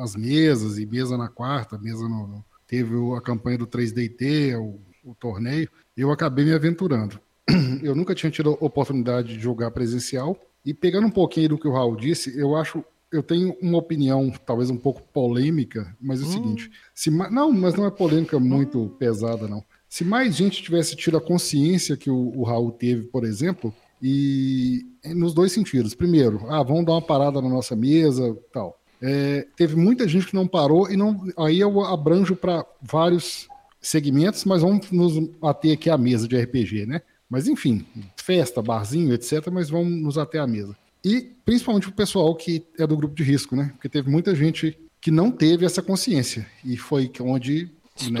[0.00, 5.12] as mesas, e mesa na quarta, mesa no, teve a campanha do 3DT, o, o
[5.16, 7.20] torneio, eu acabei me aventurando.
[7.82, 10.36] Eu nunca tinha tido a oportunidade de jogar presencial.
[10.64, 12.84] E pegando um pouquinho do que o Raul disse, eu acho.
[13.10, 17.74] Eu tenho uma opinião, talvez um pouco polêmica, mas é o seguinte: se não, mas
[17.74, 19.64] não é polêmica muito pesada, não.
[19.88, 24.86] Se mais gente tivesse tido a consciência que o, o Raul teve, por exemplo, e
[25.04, 25.94] nos dois sentidos.
[25.94, 28.78] Primeiro, ah, vamos dar uma parada na nossa mesa, tal.
[29.02, 31.26] É, teve muita gente que não parou e não.
[31.38, 33.48] Aí eu abranjo para vários
[33.80, 37.02] segmentos, mas vamos nos ater aqui à mesa de RPG, né?
[37.30, 39.48] Mas enfim, festa, barzinho, etc.
[39.52, 40.76] Mas vamos nos ater à mesa.
[41.04, 43.70] E principalmente o pessoal que é do grupo de risco, né?
[43.74, 47.70] Porque teve muita gente que não teve essa consciência e foi onde né,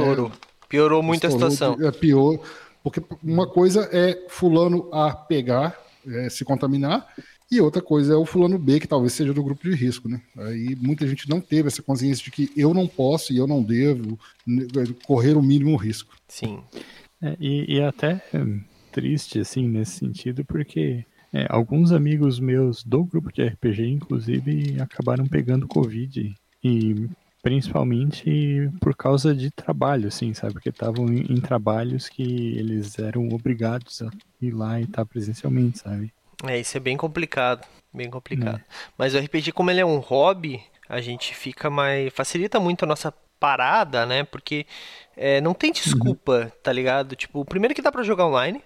[0.00, 0.32] Estourou.
[0.68, 1.76] Piorou muito a estourou situação.
[1.76, 2.38] de- É pior,
[2.82, 7.06] porque uma coisa é fulano A pegar, é, se contaminar,
[7.50, 10.22] e outra coisa é o fulano B, que talvez seja do grupo de risco, né?
[10.38, 13.60] Aí muita gente não teve essa consciência de que eu não posso e eu não
[13.62, 14.64] devo né,
[15.04, 16.14] correr o mínimo risco.
[16.28, 16.60] Sim.
[17.20, 18.22] É, e, e até
[18.90, 25.26] triste, assim, nesse sentido, porque é, alguns amigos meus do grupo de RPG, inclusive, acabaram
[25.26, 26.34] pegando Covid.
[26.62, 27.08] E
[27.42, 30.54] principalmente por causa de trabalho, assim, sabe?
[30.54, 32.22] Porque estavam em, em trabalhos que
[32.56, 34.10] eles eram obrigados a
[34.42, 36.12] ir lá e estar presencialmente, sabe?
[36.44, 37.66] É, isso é bem complicado.
[37.92, 38.62] Bem complicado.
[38.96, 42.12] Mas o RPG, como ele é um hobby, a gente fica mais.
[42.12, 44.22] facilita muito a nossa parada, né?
[44.22, 44.66] Porque
[45.16, 47.16] é, não tem desculpa, tá ligado?
[47.16, 48.62] Tipo, primeiro que dá pra jogar online.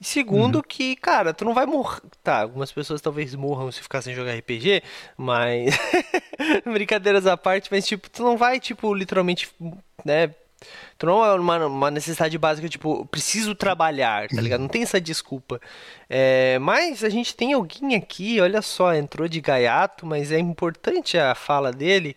[0.00, 2.00] E segundo que, cara, tu não vai morrer.
[2.22, 4.82] Tá, algumas pessoas talvez morram se ficar sem jogar RPG,
[5.16, 5.76] mas.
[6.64, 9.50] Brincadeiras à parte, mas tipo, tu não vai, tipo, literalmente,
[10.04, 10.34] né?
[10.96, 14.60] Tu não é uma, uma necessidade básica, tipo, preciso trabalhar, tá ligado?
[14.60, 15.60] Não tem essa desculpa.
[16.08, 21.18] É, mas a gente tem alguém aqui, olha só, entrou de gaiato, mas é importante
[21.18, 22.16] a fala dele,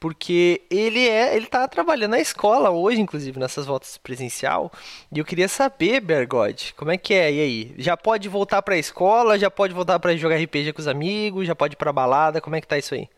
[0.00, 4.72] porque ele é, ele tá trabalhando na escola hoje, inclusive, nessas voltas presencial.
[5.12, 7.32] E eu queria saber, Bergode, como é que é?
[7.32, 7.74] E aí?
[7.78, 9.38] Já pode voltar pra escola?
[9.38, 11.46] Já pode voltar pra jogar RPG com os amigos?
[11.46, 12.40] Já pode ir pra balada?
[12.40, 13.08] Como é que tá isso aí?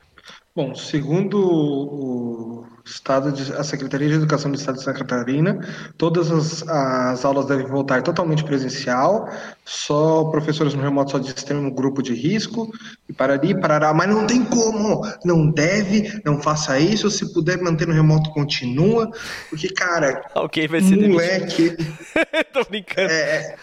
[0.59, 5.61] Bom, segundo o Estado de, a Secretaria de Educação do Estado de Santa Catarina,
[5.97, 9.29] todas as, as aulas devem voltar totalmente presencial,
[9.65, 12.73] só professores no remoto só tem um grupo de risco,
[13.09, 17.87] e parari, parará, mas não tem como, não deve, não faça isso, se puder manter
[17.89, 19.11] no remoto, continua,
[19.49, 21.77] porque, cara, Ok, vai ser moleque,
[22.53, 23.11] Tô brincando.
[23.11, 23.57] é,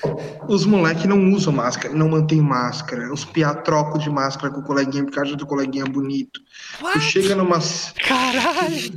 [0.47, 4.63] os moleques não usam máscara, não mantêm máscara, os piá trocam de máscara com o
[4.63, 6.39] coleguinha por causa do coleguinha bonito.
[6.79, 6.99] Tu What?
[7.01, 7.59] chega numa
[8.07, 8.91] Caralho!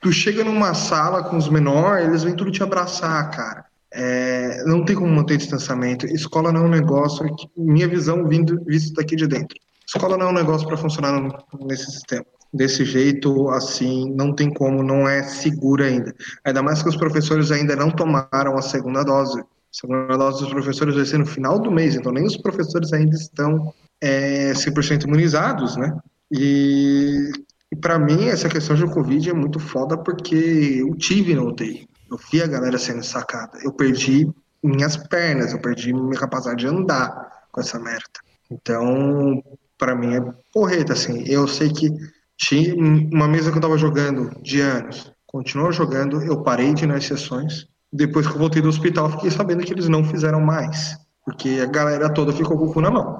[0.00, 3.64] Tu chega numa sala com os menores, eles vêm tudo te abraçar, cara.
[3.92, 6.06] É, não tem como manter distanciamento.
[6.06, 7.24] Escola não é um negócio,
[7.56, 9.56] minha visão vindo visto daqui de dentro.
[9.86, 11.20] Escola não é um negócio para funcionar
[11.60, 12.24] nesse sistema.
[12.52, 16.14] Desse jeito, assim, não tem como, não é seguro ainda.
[16.44, 19.40] Ainda mais que os professores ainda não tomaram a segunda dose.
[19.40, 22.92] A segunda dose dos professores vai ser no final do mês, então nem os professores
[22.92, 25.96] ainda estão é, 100% imunizados, né?
[26.30, 27.30] E
[27.72, 30.34] e para mim, essa questão de Covid é muito foda porque
[30.80, 31.88] eu tive na UTI.
[32.12, 33.58] Eu vi a galera sendo sacada.
[33.62, 34.30] Eu perdi
[34.62, 38.20] minhas pernas, eu perdi minha capacidade de andar com essa merda.
[38.50, 39.42] Então,
[39.78, 40.20] para mim é
[40.52, 41.24] porreta, assim.
[41.26, 41.90] Eu sei que
[42.36, 45.10] tinha uma mesa que eu tava jogando de anos.
[45.26, 47.66] Continuou jogando, eu parei de ir nas sessões.
[47.90, 50.96] Depois que eu voltei do hospital, fiquei sabendo que eles não fizeram mais.
[51.24, 53.16] Porque a galera toda ficou com o cu na mão.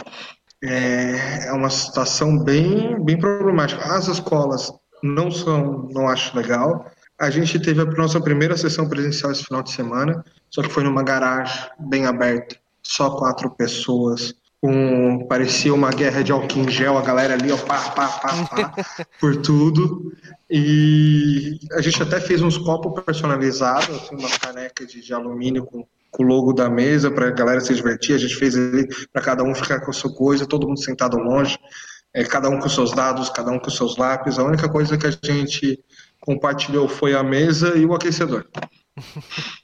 [0.62, 3.82] É, é uma situação bem, bem problemática.
[3.84, 4.70] As escolas
[5.02, 6.86] não são, não acho legal.
[7.22, 10.82] A gente teve a nossa primeira sessão presencial esse final de semana, só que foi
[10.82, 14.34] numa garagem bem aberta, só quatro pessoas.
[14.60, 18.44] Um, parecia uma guerra de álcool em gel, a galera ali, ó, pá, pá, pá,
[18.46, 18.74] pá,
[19.20, 20.12] por tudo.
[20.50, 25.86] E a gente até fez uns copos personalizados, assim, uma caneca de, de alumínio com
[26.10, 28.14] com o logo da mesa para a galera se divertir.
[28.14, 31.16] A gente fez ali para cada um ficar com a sua coisa, todo mundo sentado
[31.16, 31.58] longe,
[32.12, 34.38] é, cada um com seus dados, cada um com seus lápis.
[34.38, 35.82] A única coisa que a gente
[36.22, 38.46] compartilhou foi a mesa e o aquecedor.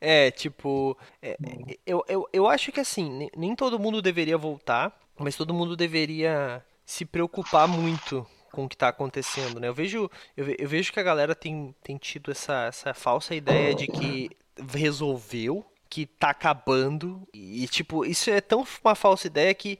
[0.00, 1.36] É, tipo, é,
[1.84, 6.64] eu, eu, eu acho que assim, nem todo mundo deveria voltar, mas todo mundo deveria
[6.86, 9.68] se preocupar muito com o que está acontecendo, né?
[9.68, 13.74] Eu vejo, eu, eu, vejo que a galera tem, tem tido essa, essa falsa ideia
[13.74, 14.30] de que
[14.72, 19.78] resolveu, que tá acabando, e tipo, isso é tão uma falsa ideia que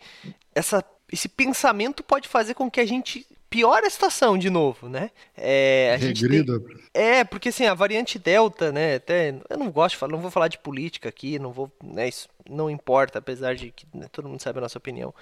[0.55, 5.11] essa, esse pensamento pode fazer com que a gente piora a situação de novo, né?
[5.37, 6.55] É, a Regrida.
[6.55, 6.81] Gente tem...
[6.95, 8.95] É, porque assim, a variante Delta, né?
[8.95, 11.71] Até, eu não gosto de falar, não vou falar de política aqui, não vou.
[11.83, 15.13] Né, isso não importa, apesar de que né, todo mundo sabe a nossa opinião.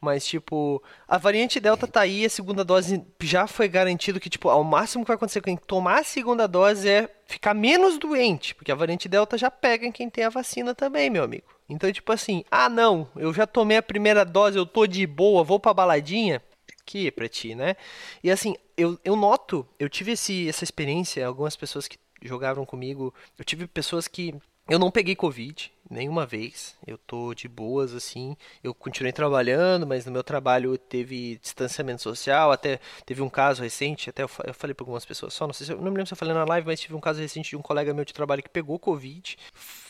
[0.00, 4.48] Mas, tipo, a variante Delta tá aí, a segunda dose já foi garantido que, tipo,
[4.48, 8.54] ao máximo que vai acontecer com quem tomar a segunda dose é ficar menos doente,
[8.54, 11.44] porque a variante Delta já pega em quem tem a vacina também, meu amigo.
[11.68, 15.42] Então, tipo assim, ah não, eu já tomei a primeira dose, eu tô de boa,
[15.42, 16.42] vou pra baladinha
[16.84, 17.76] que pra ti, né?
[18.22, 23.12] E assim, eu, eu noto, eu tive esse, essa experiência, algumas pessoas que jogavam comigo,
[23.38, 24.34] eu tive pessoas que
[24.66, 26.74] eu não peguei Covid nenhuma vez.
[26.86, 28.34] Eu tô de boas, assim.
[28.62, 32.50] Eu continuei trabalhando, mas no meu trabalho teve distanciamento social.
[32.50, 35.72] Até teve um caso recente, até eu, falei para algumas pessoas só, não sei se
[35.72, 37.56] eu não me lembro se eu falei na live, mas tive um caso recente de
[37.56, 39.36] um colega meu de trabalho que pegou Covid.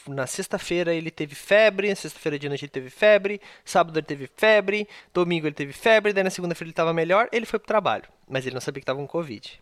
[0.07, 4.29] Na sexta-feira ele teve febre, na sexta-feira de noite ele teve febre, sábado ele teve
[4.37, 8.05] febre, domingo ele teve febre, daí na segunda-feira ele tava melhor, ele foi pro trabalho,
[8.29, 9.61] mas ele não sabia que tava com Covid.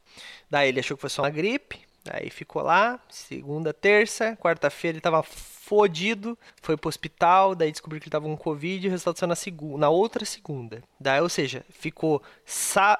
[0.50, 5.00] Daí ele achou que foi só uma gripe, Aí ficou lá, segunda, terça, quarta-feira ele
[5.00, 9.28] tava fodido, foi pro hospital, daí descobriu que ele tava com Covid o resultado saiu
[9.28, 10.82] na, na outra segunda.
[11.00, 12.20] Daí, ou seja, ficou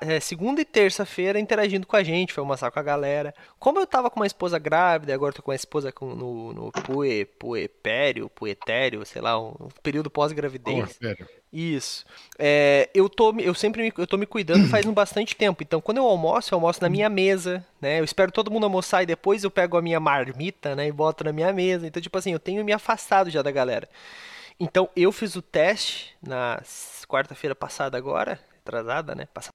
[0.01, 3.35] é, segunda e terça-feira interagindo com a gente, foi almoçar com a galera.
[3.59, 6.73] Como eu tava com uma esposa grávida, agora tô com uma esposa com, no, no
[6.73, 10.99] pue, puepério, puetério, sei lá, um período pós-gravidez.
[11.03, 12.05] Oh, isso.
[12.39, 15.63] É, eu, tô, eu sempre me, eu tô me cuidando faz um bastante tempo.
[15.63, 18.01] Então, quando eu almoço, eu almoço na minha mesa, né?
[18.01, 20.89] Eu espero todo mundo almoçar e depois eu pego a minha marmita, né?
[20.89, 21.87] E boto na minha mesa.
[21.87, 23.89] Então, tipo assim, eu tenho me afastado já da galera.
[24.59, 26.63] Então, eu fiz o teste na
[27.07, 29.27] quarta-feira passada agora, atrasada, né?
[29.35, 29.53] Passada.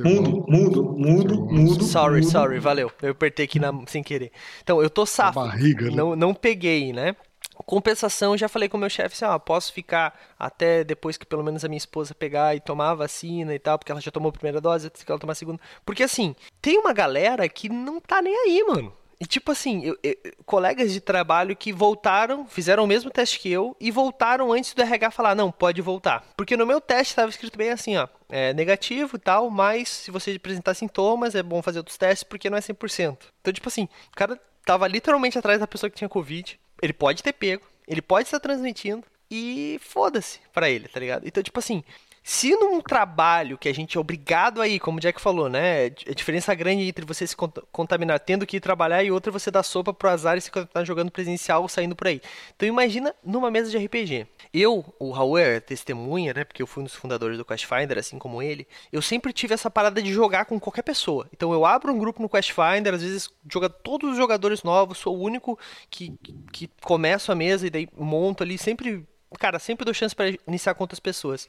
[0.00, 1.84] Mudo, mudo, mudo, mudo.
[1.84, 2.30] Sorry, mudo.
[2.30, 2.90] sorry, valeu.
[3.00, 4.32] Eu apertei aqui na, sem querer.
[4.62, 5.40] Então, eu tô safo.
[5.40, 5.96] Barriga, né?
[5.96, 7.14] não, não peguei, né?
[7.62, 11.44] Compensação, já falei com o meu chefe assim, ah, posso ficar até depois que pelo
[11.44, 14.30] menos a minha esposa pegar e tomar a vacina e tal, porque ela já tomou
[14.30, 15.60] a primeira dose, que ela tomar a segunda.
[15.84, 18.92] Porque assim, tem uma galera que não tá nem aí, mano.
[19.22, 23.50] E tipo assim, eu, eu, colegas de trabalho que voltaram, fizeram o mesmo teste que
[23.50, 26.24] eu e voltaram antes do RH falar, não, pode voltar.
[26.34, 30.10] Porque no meu teste estava escrito bem assim, ó, é negativo e tal, mas se
[30.10, 33.18] você apresentar sintomas, é bom fazer outros testes porque não é 100%.
[33.42, 37.22] Então, tipo assim, o cara tava literalmente atrás da pessoa que tinha Covid, ele pode
[37.22, 41.26] ter pego, ele pode estar transmitindo e foda-se pra ele, tá ligado?
[41.26, 41.84] Então, tipo assim,
[42.30, 45.86] se num trabalho que a gente é obrigado aí, como o Jack falou, né?
[45.86, 47.34] A diferença grande entre você se
[47.72, 50.86] contaminar tendo que ir trabalhar e outra você dar sopa pro azar e se contaminar
[50.86, 52.22] jogando presencial ou saindo por aí.
[52.54, 54.28] Então imagina numa mesa de RPG.
[54.54, 56.44] Eu, o Raul é testemunha, né?
[56.44, 58.64] Porque eu fui um dos fundadores do Quest Finder, assim como ele.
[58.92, 61.28] Eu sempre tive essa parada de jogar com qualquer pessoa.
[61.34, 64.98] Então eu abro um grupo no Quest Finder, às vezes joga todos os jogadores novos,
[64.98, 65.58] sou o único
[65.90, 66.16] que,
[66.52, 69.04] que começo a mesa e daí monto ali, sempre.
[69.36, 71.48] Cara, sempre dou chance para iniciar com outras pessoas.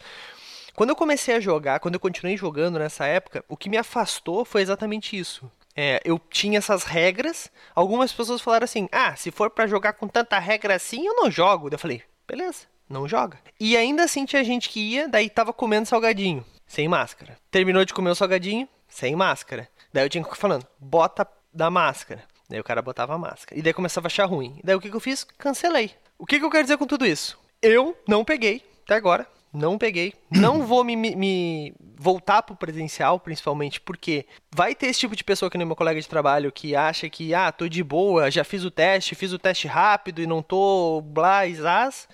[0.76, 4.46] Quando eu comecei a jogar, quando eu continuei jogando nessa época, o que me afastou
[4.46, 5.52] foi exatamente isso.
[5.76, 7.52] É, eu tinha essas regras.
[7.74, 11.32] Algumas pessoas falaram assim: ah, se for para jogar com tanta regra assim, eu não
[11.32, 11.70] jogo.
[11.72, 13.40] Eu falei: beleza, não joga.
[13.60, 17.38] E ainda assim tinha gente que ia, daí tava comendo salgadinho, sem máscara.
[17.50, 19.68] Terminou de comer o salgadinho, sem máscara.
[19.94, 22.24] Daí eu tinha que ficar falando: bota da máscara.
[22.50, 23.58] Daí o cara botava a máscara.
[23.58, 24.60] E daí começava a achar ruim.
[24.62, 25.24] daí o que, que eu fiz?
[25.38, 25.92] Cancelei.
[26.20, 27.40] O que, que eu quero dizer com tudo isso?
[27.62, 30.14] Eu não peguei, até agora, não peguei.
[30.30, 35.52] Não vou me, me, voltar pro presencial, principalmente, porque vai ter esse tipo de pessoa
[35.52, 38.64] que nem meu colega de trabalho que acha que, ah, tô de boa, já fiz
[38.64, 42.08] o teste, fiz o teste rápido e não tô blá, isás.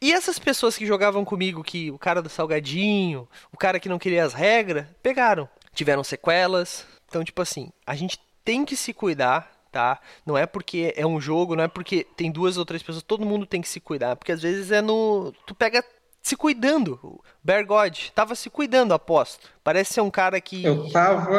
[0.00, 3.98] E essas pessoas que jogavam comigo, que o cara do salgadinho, o cara que não
[3.98, 5.48] queria as regras, pegaram.
[5.74, 6.86] Tiveram sequelas.
[7.08, 10.00] Então, tipo assim, a gente tem que se cuidar, tá?
[10.24, 13.26] Não é porque é um jogo, não é porque tem duas ou três pessoas, todo
[13.26, 15.84] mundo tem que se cuidar, porque às vezes é no tu pega
[16.28, 16.98] se cuidando.
[17.02, 19.48] O Bear God tava se cuidando, aposto.
[19.64, 20.64] Parece ser um cara que.
[20.64, 21.38] Eu tava.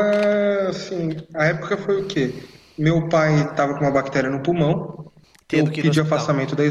[0.69, 2.33] Assim, a época foi o quê?
[2.77, 5.11] Meu pai tava com uma bactéria no pulmão.
[5.47, 6.63] Tendo eu que pedi afastamento da,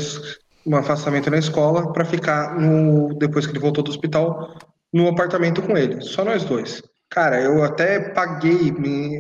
[0.67, 3.15] um afastamento na escola para ficar no.
[3.15, 4.57] Depois que ele voltou do hospital,
[4.93, 6.01] no apartamento com ele.
[6.01, 6.83] Só nós dois.
[7.09, 8.71] Cara, eu até paguei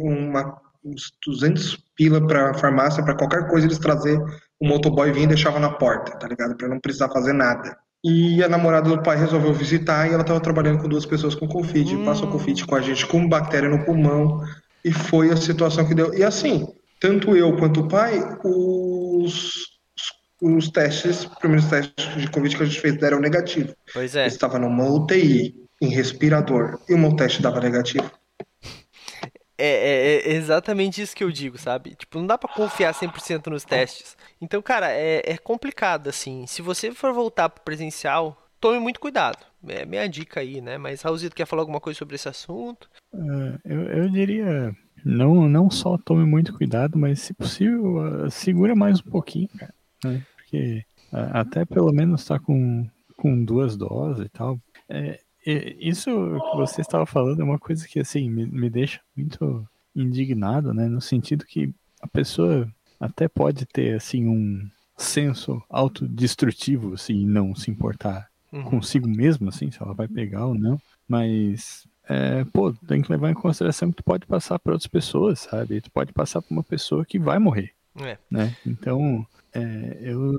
[0.02, 4.18] uma, uns 200 pila pra farmácia para qualquer coisa eles trazer
[4.60, 6.56] o motoboy vinha e deixava na porta, tá ligado?
[6.56, 7.76] Pra não precisar fazer nada.
[8.10, 11.46] E a namorada do pai resolveu visitar e ela tava trabalhando com duas pessoas com
[11.46, 11.94] Covid.
[11.94, 12.04] Hum.
[12.06, 14.40] Passou Covid com a gente com bactéria no pulmão.
[14.82, 16.14] E foi a situação que deu.
[16.14, 16.66] E assim,
[16.98, 19.66] tanto eu quanto o pai, os,
[20.40, 23.74] os testes, os primeiros testes de Covid que a gente fez deram negativo.
[23.92, 24.24] Pois é.
[24.24, 28.10] Eu estava numa UTI, em respirador, e o meu teste dava negativo.
[29.58, 31.94] É, é- é exatamente isso que eu digo, sabe?
[31.96, 34.16] Tipo, não dá pra confiar 100% nos testes.
[34.40, 36.46] Então, cara, é, é complicado, assim.
[36.46, 39.38] Se você for voltar pro presencial, tome muito cuidado.
[39.66, 40.78] É minha dica aí, né?
[40.78, 42.88] Mas, Raulzito, quer falar alguma coisa sobre esse assunto?
[43.12, 44.72] É, eu, eu diria,
[45.04, 49.74] não, não só tome muito cuidado, mas se possível, ah, segura mais um pouquinho, cara.
[50.04, 50.22] né?
[50.36, 54.56] Porque ah, até pelo menos tá com, com duas doses e tal.
[54.88, 55.18] É,
[55.80, 60.72] isso que você estava falando é uma coisa que, assim, me, me deixa muito indignado,
[60.74, 60.86] né?
[60.88, 62.68] No sentido que a pessoa
[63.00, 68.62] até pode ter, assim, um senso autodestrutivo, assim, e não se importar Uhum.
[68.62, 70.80] consigo mesmo, assim, se ela vai pegar ou não.
[71.06, 75.40] Mas, é, pô, tem que levar em consideração que tu pode passar para outras pessoas,
[75.40, 75.82] sabe?
[75.82, 78.16] Tu pode passar para uma pessoa que vai morrer, É.
[78.30, 78.56] né?
[78.66, 80.38] Então, é, eu,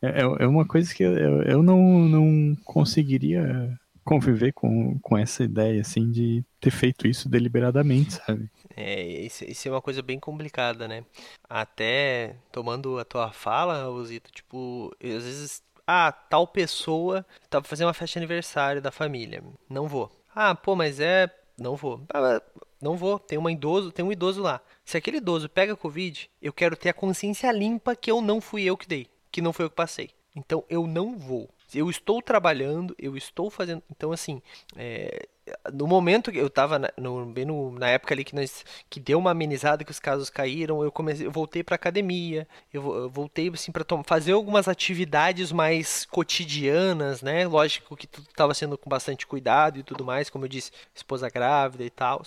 [0.00, 5.80] é, é uma coisa que eu, eu não, não conseguiria conviver com, com essa ideia,
[5.80, 8.50] assim, de ter feito isso deliberadamente, sabe?
[8.76, 11.04] É, isso, isso é uma coisa bem complicada, né?
[11.48, 17.94] Até tomando a tua fala, Raulzito, tipo, às vezes, ah, tal pessoa tá fazendo uma
[17.94, 19.42] festa de aniversário da família.
[19.68, 20.10] Não vou.
[20.34, 21.28] Ah, pô, mas é.
[21.58, 22.00] Não vou.
[22.14, 22.40] Ah,
[22.80, 23.18] não vou.
[23.18, 24.60] Tem um idoso, tem um idoso lá.
[24.84, 28.62] Se aquele idoso pega Covid, eu quero ter a consciência limpa que eu não fui
[28.62, 30.10] eu que dei, que não foi eu que passei.
[30.34, 31.50] Então eu não vou.
[31.74, 33.82] Eu estou trabalhando, eu estou fazendo.
[33.90, 34.40] Então, assim,
[34.76, 35.26] é,
[35.72, 39.00] no momento que eu tava na, no- bem no- na época ali que nós que
[39.00, 43.10] deu uma amenizada que os casos caíram, eu comecei, eu voltei pra academia, eu, eu
[43.10, 47.46] voltei assim para fazer algumas atividades mais cotidianas, né?
[47.46, 51.28] Lógico que tudo estava sendo com bastante cuidado e tudo mais, como eu disse, esposa
[51.28, 52.22] grávida e tal.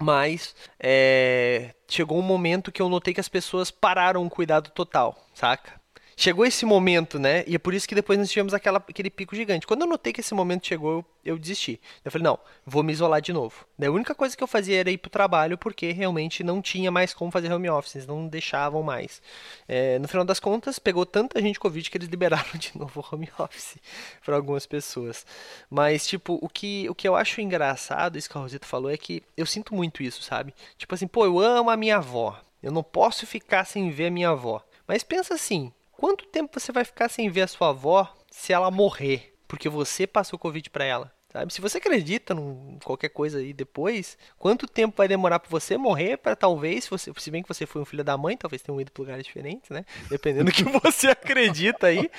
[0.00, 5.16] Mas é, chegou um momento que eu notei que as pessoas pararam o cuidado total,
[5.34, 5.80] saca?
[6.20, 7.44] Chegou esse momento, né?
[7.46, 9.64] E é por isso que depois nós tivemos aquela, aquele pico gigante.
[9.64, 11.80] Quando eu notei que esse momento chegou, eu, eu desisti.
[12.04, 13.64] Eu falei, não, vou me isolar de novo.
[13.78, 16.90] Daí a única coisa que eu fazia era ir pro trabalho, porque realmente não tinha
[16.90, 19.22] mais como fazer home office, eles não deixavam mais.
[19.68, 23.14] É, no final das contas, pegou tanta gente Covid que eles liberaram de novo o
[23.14, 23.76] home office
[24.26, 25.24] para algumas pessoas.
[25.70, 28.96] Mas, tipo, o que, o que eu acho engraçado, isso que a Rosita falou, é
[28.96, 30.52] que eu sinto muito isso, sabe?
[30.76, 32.36] Tipo assim, pô, eu amo a minha avó.
[32.60, 34.64] Eu não posso ficar sem ver a minha avó.
[34.84, 38.70] Mas pensa assim, quanto tempo você vai ficar sem ver a sua avó se ela
[38.70, 39.34] morrer?
[39.48, 41.12] Porque você passou Covid pra ela.
[41.30, 41.52] Sabe?
[41.52, 46.16] Se você acredita em qualquer coisa aí depois, quanto tempo vai demorar pra você morrer
[46.16, 48.80] para talvez, se, você, se bem que você foi um filho da mãe, talvez tenham
[48.80, 49.84] ido pra lugares diferentes, né?
[50.08, 52.10] Dependendo do que você acredita aí.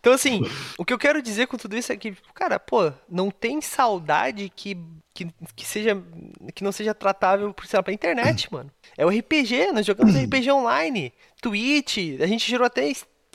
[0.00, 0.42] Então, assim,
[0.76, 4.50] o que eu quero dizer com tudo isso é que, cara, pô, não tem saudade
[4.54, 4.76] que,
[5.14, 6.02] que, que seja
[6.52, 8.70] que não seja tratável, por pela internet, mano.
[8.98, 12.90] É o RPG, nós jogamos RPG online, Twitch, a gente gerou até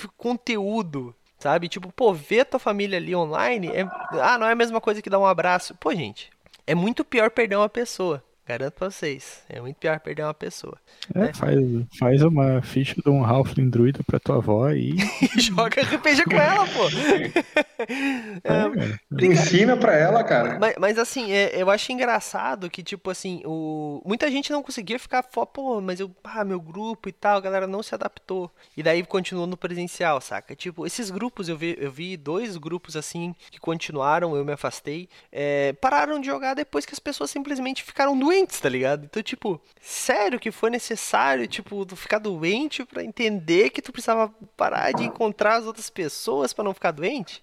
[0.09, 1.67] conteúdo, sabe?
[1.67, 3.81] Tipo, pô, ver tua família ali online é.
[4.21, 5.75] Ah, não é a mesma coisa que dar um abraço.
[5.75, 6.29] Pô, gente,
[6.65, 8.23] é muito pior perder uma pessoa.
[8.45, 9.43] Garanto pra vocês.
[9.47, 10.77] É muito pior perder uma pessoa.
[11.13, 11.57] É, faz,
[11.97, 14.95] faz uma ficha de um Halfling druida pra tua avó e.
[15.39, 16.81] Joga RPG com ela, pô.
[17.81, 18.99] É, cara.
[19.19, 20.59] Ensina pra ela, cara.
[20.59, 24.01] Mas, mas, assim, é- eu acho engraçado que, tipo assim, o...
[24.05, 27.65] muita gente não conseguia ficar, pô, mas eu, ah, meu grupo e tal, a galera
[27.65, 28.51] não se adaptou.
[28.77, 30.55] E daí continuou no presencial, saca?
[30.55, 35.09] Tipo, esses grupos, eu vi, eu vi dois grupos assim que continuaram, eu me afastei,
[35.31, 39.05] é, pararam de jogar depois que as pessoas simplesmente ficaram doentes, tá ligado?
[39.05, 44.33] Então, tipo, sério que foi necessário, tipo, tu ficar doente pra entender que tu precisava
[44.55, 47.39] parar de encontrar as outras pessoas pra não ficar doente?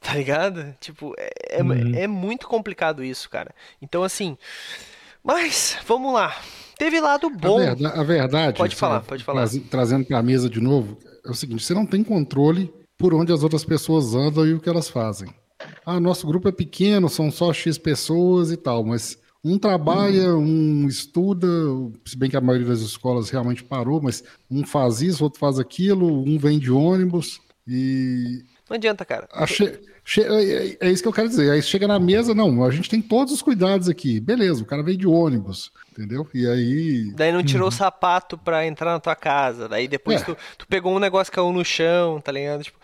[0.00, 0.74] Tá ligado?
[0.80, 1.94] Tipo, é, é, Uhum.
[1.94, 3.54] é muito complicado isso, cara.
[3.80, 4.36] Então, assim.
[5.22, 6.34] Mas, vamos lá.
[6.78, 7.58] Teve lado A, bom.
[7.58, 9.46] verda- a verdade, Pode falar, sabe, pode falar.
[9.70, 13.30] trazendo para a mesa de novo, é o seguinte: você não tem controle por onde
[13.32, 15.28] as outras pessoas andam e o que elas fazem.
[15.84, 20.86] Ah, nosso grupo é pequeno, são só X pessoas e tal, mas um trabalha, um
[20.86, 21.46] estuda,
[22.04, 25.58] se bem que a maioria das escolas realmente parou, mas um faz isso, outro faz
[25.58, 29.28] aquilo, um vem de ônibus e Não adianta, cara.
[30.02, 31.50] Che- é, é isso que eu quero dizer.
[31.52, 34.18] Aí chega na mesa, não, a gente tem todos os cuidados aqui.
[34.18, 36.26] Beleza, o cara veio de ônibus, entendeu?
[36.34, 37.12] E aí.
[37.14, 39.68] Daí não tirou o sapato pra entrar na tua casa.
[39.68, 40.24] Daí depois É.
[40.24, 42.64] tu, tu pegou um negócio que caiu no chão, tá ligado?
[42.64, 42.78] Tipo.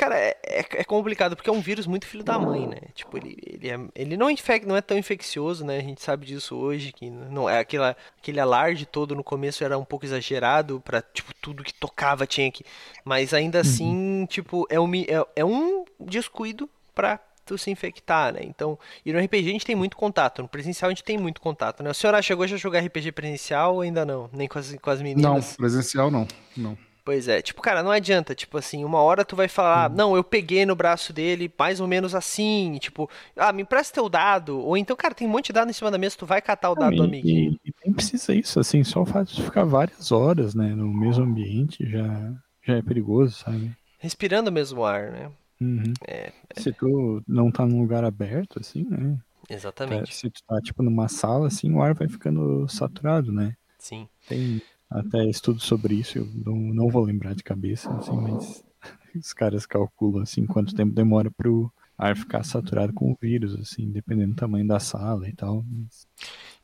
[0.00, 2.78] Cara, é, é, é complicado porque é um vírus muito filho da mãe, né?
[2.94, 5.76] Tipo, ele, ele, é, ele não, infec, não é tão infeccioso, né?
[5.76, 9.76] A gente sabe disso hoje, que não é aquela, aquele alarde todo no começo era
[9.76, 12.64] um pouco exagerado para tipo, tudo que tocava tinha que.
[13.04, 13.60] Mas ainda uhum.
[13.60, 18.40] assim, tipo, é um, é, é um descuido pra tu se infectar, né?
[18.42, 21.42] Então, e no RPG a gente tem muito contato, no presencial a gente tem muito
[21.42, 21.90] contato, né?
[21.90, 24.30] O senhor chegou já a jogar RPG presencial ou ainda não?
[24.32, 25.22] Nem com as, com as meninas?
[25.22, 26.26] Não, presencial não,
[26.56, 26.78] não.
[27.10, 29.94] Pois é, tipo, cara, não adianta, tipo assim, uma hora tu vai falar, hum.
[29.96, 34.08] não, eu peguei no braço dele mais ou menos assim, tipo, ah, me empresta teu
[34.08, 36.40] dado, ou então, cara, tem um monte de dado em cima da mesa, tu vai
[36.40, 37.58] catar o dado do amiguinho.
[37.64, 40.86] E, e nem precisa isso, assim, só o fato de ficar várias horas, né, no
[40.86, 42.32] mesmo ambiente já,
[42.64, 43.72] já é perigoso, sabe?
[43.98, 45.32] Respirando o mesmo ar, né?
[45.60, 45.92] Uhum.
[46.06, 46.60] É, é...
[46.60, 49.18] Se tu não tá num lugar aberto, assim, né?
[49.48, 50.12] Exatamente.
[50.12, 53.56] É, se tu tá, tipo, numa sala, assim, o ar vai ficando saturado, né?
[53.80, 54.08] Sim.
[54.28, 58.64] Tem até estudo sobre isso, eu não, não vou lembrar de cabeça, assim, mas
[59.14, 63.90] os caras calculam assim quanto tempo demora pro ar ficar saturado com o vírus, assim,
[63.90, 65.62] dependendo do tamanho da sala e tal.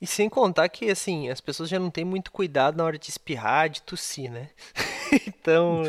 [0.00, 3.10] E sem contar que, assim, as pessoas já não têm muito cuidado na hora de
[3.10, 4.48] espirrar, de tossir, né?
[5.28, 5.82] então.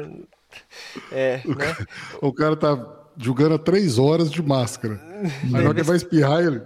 [1.11, 1.75] É, o, né?
[2.21, 2.75] o cara tá
[3.17, 4.99] jogando três horas de máscara.
[5.53, 6.61] Hora que vai espirrar, ele.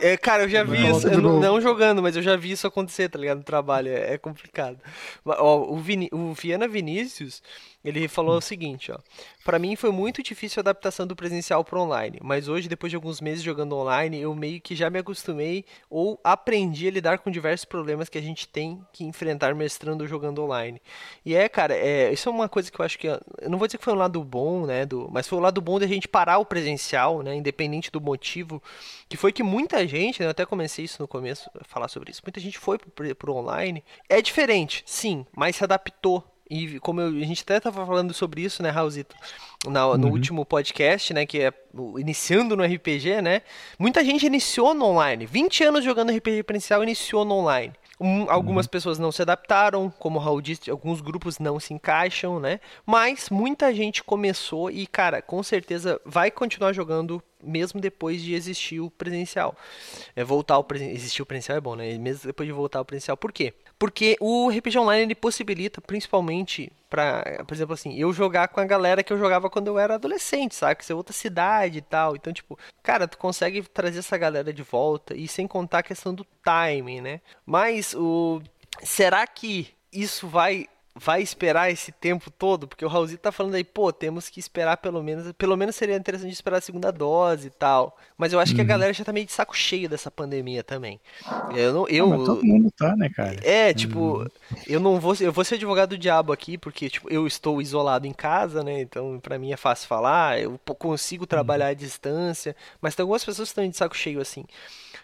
[0.00, 2.66] É, cara, eu já vi não, isso, não, não, jogando, mas eu já vi isso
[2.66, 3.38] acontecer, tá ligado?
[3.38, 4.78] No trabalho, é, é complicado.
[5.24, 7.42] Ó, o, Vini, o Viana Vinícius,
[7.84, 8.98] ele falou o seguinte, ó.
[9.44, 12.96] Para mim foi muito difícil a adaptação do presencial para online, mas hoje, depois de
[12.96, 17.30] alguns meses jogando online, eu meio que já me acostumei ou aprendi a lidar com
[17.30, 20.82] diversos problemas que a gente tem que enfrentar mestrando jogando online.
[21.24, 23.06] E é, cara, é, isso é uma coisa que eu acho que.
[23.06, 24.84] Eu não vou dizer que foi um lado bom, né?
[24.84, 27.34] Do, mas foi o um lado bom da gente parar o presencial, né?
[27.36, 28.62] Independente do motivo.
[29.08, 32.22] Que foi que muita gente, né, eu até comecei isso no começo, falar sobre isso,
[32.24, 33.84] muita gente foi pro, pro online.
[34.08, 38.42] É diferente, sim, mas se adaptou e como eu, a gente até estava falando sobre
[38.42, 39.14] isso, né, Raulzito,
[39.66, 40.12] no, no uhum.
[40.12, 41.52] último podcast, né, que é
[41.98, 43.42] iniciando no RPG, né?
[43.78, 45.26] Muita gente iniciou no online.
[45.26, 47.72] 20 anos jogando RPG presencial iniciou no online.
[48.00, 48.70] Um, algumas uhum.
[48.70, 52.60] pessoas não se adaptaram, como o Raul disse, alguns grupos não se encaixam, né?
[52.86, 58.80] Mas muita gente começou e, cara, com certeza vai continuar jogando mesmo depois de existir
[58.80, 59.56] o presencial.
[60.14, 61.98] É, voltar ao existir o presencial é bom, né?
[61.98, 63.16] Mesmo depois de voltar ao presencial.
[63.16, 63.52] Por quê?
[63.78, 68.64] Porque o RPG Online ele possibilita, principalmente, para, por exemplo, assim, eu jogar com a
[68.64, 70.76] galera que eu jogava quando eu era adolescente, sabe?
[70.76, 72.16] Que você é outra cidade e tal.
[72.16, 76.12] Então, tipo, cara, tu consegue trazer essa galera de volta e sem contar a questão
[76.12, 77.20] do timing, né?
[77.46, 78.42] Mas o
[78.82, 80.66] será que isso vai
[80.98, 82.66] vai esperar esse tempo todo?
[82.66, 85.32] Porque o Raulzito tá falando aí, pô, temos que esperar pelo menos.
[85.32, 87.96] Pelo menos seria interessante esperar a segunda dose e tal.
[88.16, 88.56] Mas eu acho uhum.
[88.56, 88.68] que a uhum.
[88.68, 91.00] galera já tá meio de saco cheio dessa pandemia também.
[91.54, 91.88] Eu não.
[91.88, 93.36] Eu, ah, todo mundo tá, né, cara?
[93.42, 94.26] É, tipo, uhum.
[94.66, 95.14] eu não vou.
[95.20, 98.80] Eu vou ser advogado do diabo aqui, porque, tipo, eu estou isolado em casa, né?
[98.80, 100.40] Então, para mim é fácil falar.
[100.40, 101.70] Eu consigo trabalhar uhum.
[101.72, 102.56] à distância.
[102.80, 104.44] Mas tem algumas pessoas que estão de saco cheio assim.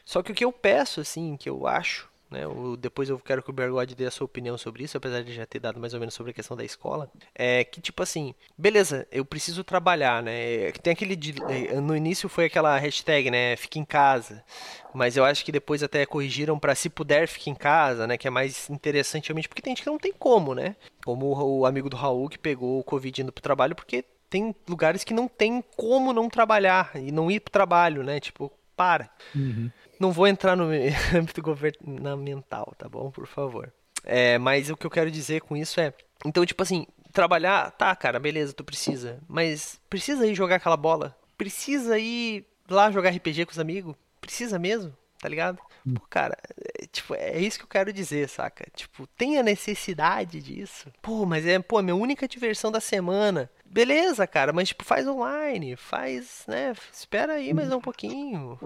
[0.05, 2.47] Só que o que eu peço, assim, que eu acho né?
[2.47, 5.33] O, depois eu quero que o Bergode dê a sua opinião sobre isso, apesar de
[5.33, 7.11] já ter dado mais ou menos sobre a questão da escola.
[7.35, 10.73] É que, tipo assim, beleza, eu preciso trabalhar, né?
[10.83, 11.19] Tem aquele.
[11.49, 13.57] É, no início foi aquela hashtag, né?
[13.57, 14.45] Fique em casa.
[14.93, 18.19] Mas eu acho que depois até corrigiram para se puder fique em casa, né?
[18.19, 20.77] Que é mais interessante realmente, porque tem gente que não tem como, né?
[21.05, 25.05] Como o amigo do Raul que pegou o Covid indo pro trabalho, porque tem lugares
[25.05, 28.19] que não tem como não trabalhar e não ir pro trabalho, né?
[28.19, 29.09] Tipo, para.
[29.35, 29.71] Uhum.
[30.05, 30.65] Não vou entrar no
[31.17, 33.11] âmbito governamental, tá bom?
[33.11, 33.73] Por favor.
[34.05, 35.95] É, mas o que eu quero dizer com isso é.
[36.27, 39.19] Então, tipo assim, trabalhar, tá, cara, beleza, tu precisa.
[39.27, 41.17] Mas precisa ir jogar aquela bola?
[41.39, 43.97] Precisa ir lá jogar RPG com os amigos?
[44.21, 44.95] Precisa mesmo?
[45.19, 45.59] Tá ligado?
[45.95, 46.37] Pô, cara,
[46.79, 48.67] é, tipo, é isso que eu quero dizer, saca?
[48.77, 50.93] Tipo, tem a necessidade disso.
[51.01, 53.51] Pô, mas é, pô, minha única diversão da semana.
[53.65, 56.75] Beleza, cara, mas tipo, faz online, faz, né?
[56.93, 58.59] Espera aí mais um pouquinho.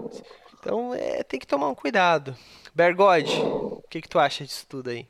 [0.59, 2.35] Então é, tem que tomar um cuidado.
[2.75, 5.07] Bergode, o que, que tu acha disso tudo aí?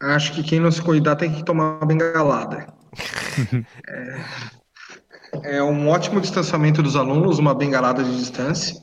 [0.00, 2.72] Acho que quem não se cuidar tem que tomar uma bengalada.
[3.88, 8.76] é, é, um ótimo distanciamento dos alunos, uma bengalada de distância.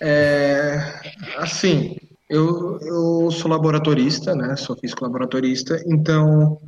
[0.00, 0.78] É,
[1.36, 1.96] assim,
[2.28, 4.56] eu, eu sou laboratorista, né?
[4.56, 6.58] Sou físico laboratorista, então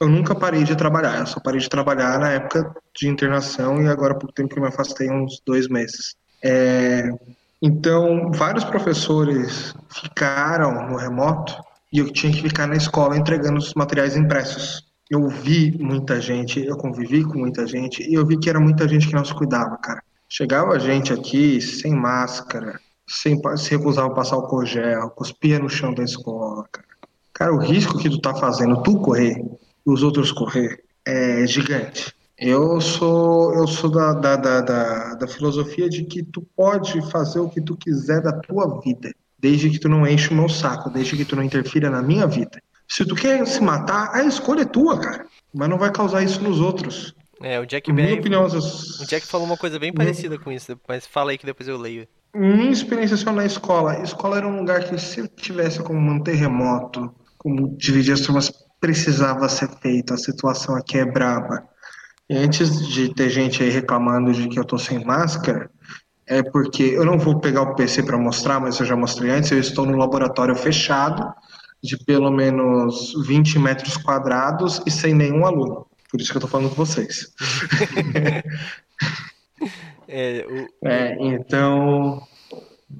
[0.00, 1.18] eu nunca parei de trabalhar.
[1.18, 4.62] Eu só parei de trabalhar na época de internação e agora por tempo que eu
[4.62, 6.14] me afastei, uns dois meses.
[6.42, 7.10] É,
[7.62, 11.54] então, vários professores ficaram no remoto
[11.92, 14.88] e eu tinha que ficar na escola entregando os materiais impressos.
[15.10, 18.88] Eu vi muita gente, eu convivi com muita gente e eu vi que era muita
[18.88, 20.02] gente que não se cuidava, cara.
[20.28, 25.92] Chegava gente aqui sem máscara, sem se recusava a passar o cogel, cuspia no chão
[25.92, 26.86] da escola, cara.
[27.34, 29.36] Cara, o risco que tu tá fazendo, tu correr
[29.86, 32.14] e os outros correr, é gigante.
[32.40, 37.38] Eu sou, eu sou da, da, da, da, da filosofia de que tu pode fazer
[37.38, 40.88] o que tu quiser da tua vida, desde que tu não enche o meu saco,
[40.88, 42.58] desde que tu não interfira na minha vida.
[42.88, 45.26] Se tu quer se matar, a escolha é tua, cara.
[45.52, 47.14] Mas não vai causar isso nos outros.
[47.42, 51.06] É, o Jack Minha opinião, O Jack falou uma coisa bem parecida com isso, mas
[51.06, 52.08] fala aí que depois eu leio.
[52.34, 53.92] Minha experiência só na escola.
[53.92, 58.22] A escola era um lugar que, se eu tivesse como manter remoto, como dividir as
[58.22, 60.14] turmas, precisava ser feito.
[60.14, 61.68] A situação aqui é braba.
[62.30, 65.68] E antes de ter gente aí reclamando de que eu tô sem máscara,
[66.24, 69.50] é porque eu não vou pegar o PC para mostrar, mas eu já mostrei antes.
[69.50, 71.28] Eu estou no laboratório fechado,
[71.82, 75.88] de pelo menos 20 metros quadrados e sem nenhum aluno.
[76.08, 77.34] Por isso que eu tô falando com vocês.
[80.12, 80.88] É, o...
[80.88, 82.20] É, então.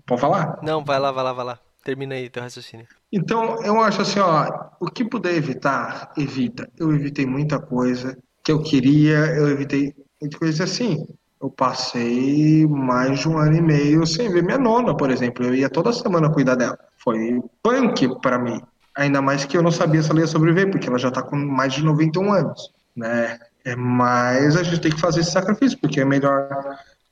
[0.07, 0.61] Pode falar?
[0.63, 1.59] Não, vai lá, vai lá, vai lá.
[1.83, 2.87] Termina aí teu raciocínio.
[3.11, 4.47] Então, eu acho assim, ó,
[4.79, 6.71] o que puder evitar, evita.
[6.79, 8.17] Eu evitei muita coisa
[8.51, 11.07] que eu queria, eu evitei muita coisa assim.
[11.41, 15.47] Eu passei mais de um ano e meio sem ver minha nona, por exemplo.
[15.47, 16.79] Eu ia toda semana cuidar dela.
[16.99, 18.61] Foi punk para mim.
[18.97, 21.37] Ainda mais que eu não sabia se ela ia sobreviver, porque ela já tá com
[21.37, 23.39] mais de 91 anos, né?
[23.65, 26.49] É, mas a gente tem que fazer esse sacrifício, porque é melhor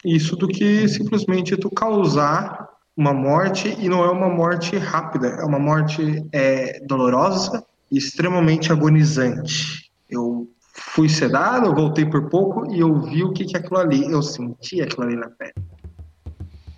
[0.04, 5.44] isso do que simplesmente tu causar uma morte e não é uma morte rápida, é
[5.44, 9.90] uma morte é, dolorosa e extremamente agonizante.
[10.10, 10.48] Eu
[10.78, 14.22] fui sedado, voltei por pouco e eu vi o que, que é aquilo ali, eu
[14.22, 15.54] senti aquilo ali na pele.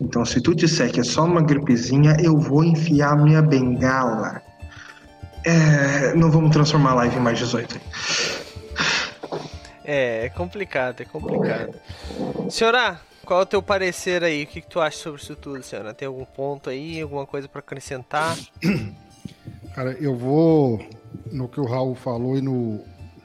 [0.01, 4.40] Então, se tu disser que é só uma gripezinha, eu vou enfiar minha bengala.
[5.44, 7.80] É, não vamos transformar a live em mais 18.
[9.84, 11.74] É, é complicado, é complicado.
[12.48, 14.44] Senhora, qual é o teu parecer aí?
[14.44, 15.92] O que, que tu acha sobre isso tudo, senhora?
[15.92, 18.36] Tem algum ponto aí, alguma coisa para acrescentar?
[19.74, 20.80] Cara, eu vou
[21.30, 22.82] no que o Raul falou e no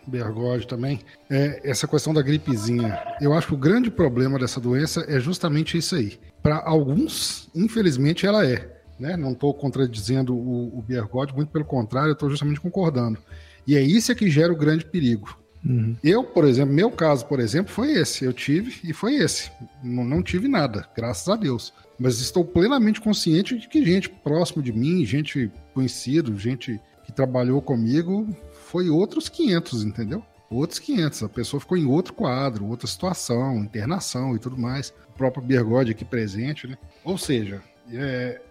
[0.07, 0.99] Bergode também,
[1.29, 3.01] é essa questão da gripezinha.
[3.19, 6.19] Eu acho que o grande problema dessa doença é justamente isso aí.
[6.41, 8.75] Para alguns, infelizmente, ela é.
[8.99, 9.17] Né?
[9.17, 13.19] Não estou contradizendo o, o Bergode, muito pelo contrário, eu estou justamente concordando.
[13.67, 15.37] E é isso que gera o grande perigo.
[15.65, 15.95] Uhum.
[16.03, 18.23] Eu, por exemplo, meu caso, por exemplo, foi esse.
[18.23, 19.51] Eu tive e foi esse.
[19.83, 21.73] Não, não tive nada, graças a Deus.
[21.97, 27.61] Mas estou plenamente consciente de que gente próximo de mim, gente conhecido, gente que trabalhou
[27.61, 28.27] comigo,
[28.65, 30.23] foi outros 500, entendeu?
[30.49, 31.23] Outros 500.
[31.23, 34.93] A pessoa ficou em outro quadro, outra situação, internação e tudo mais.
[35.13, 36.77] O próprio Bergode aqui presente, né?
[37.03, 37.61] Ou seja,
[37.91, 38.41] é,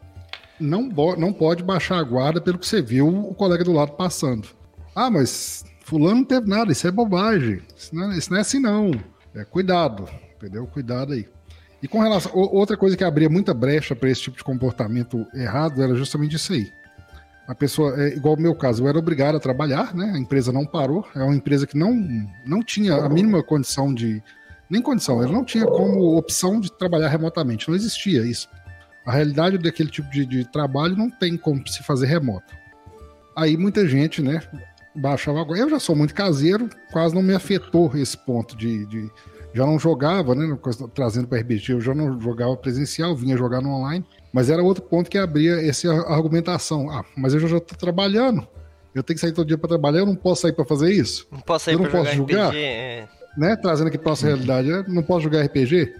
[0.59, 0.89] não,
[1.19, 4.49] não pode baixar a guarda pelo que você viu o colega do lado passando.
[4.95, 7.61] Ah, mas fulano não teve nada, isso é bobagem.
[7.77, 8.93] Isso não é, isso não é assim, não.
[9.35, 10.67] É, cuidado, entendeu?
[10.67, 11.29] Cuidado aí.
[11.83, 12.33] E com relação.
[12.35, 16.53] Outra coisa que abria muita brecha para esse tipo de comportamento errado era justamente isso
[16.53, 16.73] aí.
[17.47, 20.13] A pessoa, é igual o meu caso, eu era obrigado a trabalhar, né?
[20.15, 21.07] A empresa não parou.
[21.15, 21.95] É uma empresa que não,
[22.47, 24.23] não tinha a mínima condição de.
[24.71, 27.69] Nem condição, ela não tinha como opção de trabalhar remotamente.
[27.69, 28.49] Não existia isso.
[29.05, 32.55] A realidade daquele tipo de, de trabalho não tem como se fazer remoto.
[33.37, 34.41] Aí muita gente, né,
[34.95, 35.59] baixava agora.
[35.59, 38.87] Eu já sou muito caseiro, quase não me afetou esse ponto de.
[38.87, 39.11] de
[39.53, 40.59] já não jogava, né?
[40.95, 44.05] Trazendo para RBG, eu já não jogava presencial, vinha jogar no online.
[44.35, 46.91] Mas era outro ponto que abria essa argumentação.
[46.91, 48.45] Ah, mas eu já estou trabalhando.
[48.93, 51.29] Eu tenho que sair todo dia para trabalhar, eu não posso sair para fazer isso?
[51.31, 52.49] Não posso sair eu não pra posso jogar jogar?
[52.49, 52.59] RPG?
[52.65, 53.09] É.
[53.37, 53.57] Né?
[53.57, 55.95] Trazendo aqui para nossa realidade, eu não posso jogar RPG?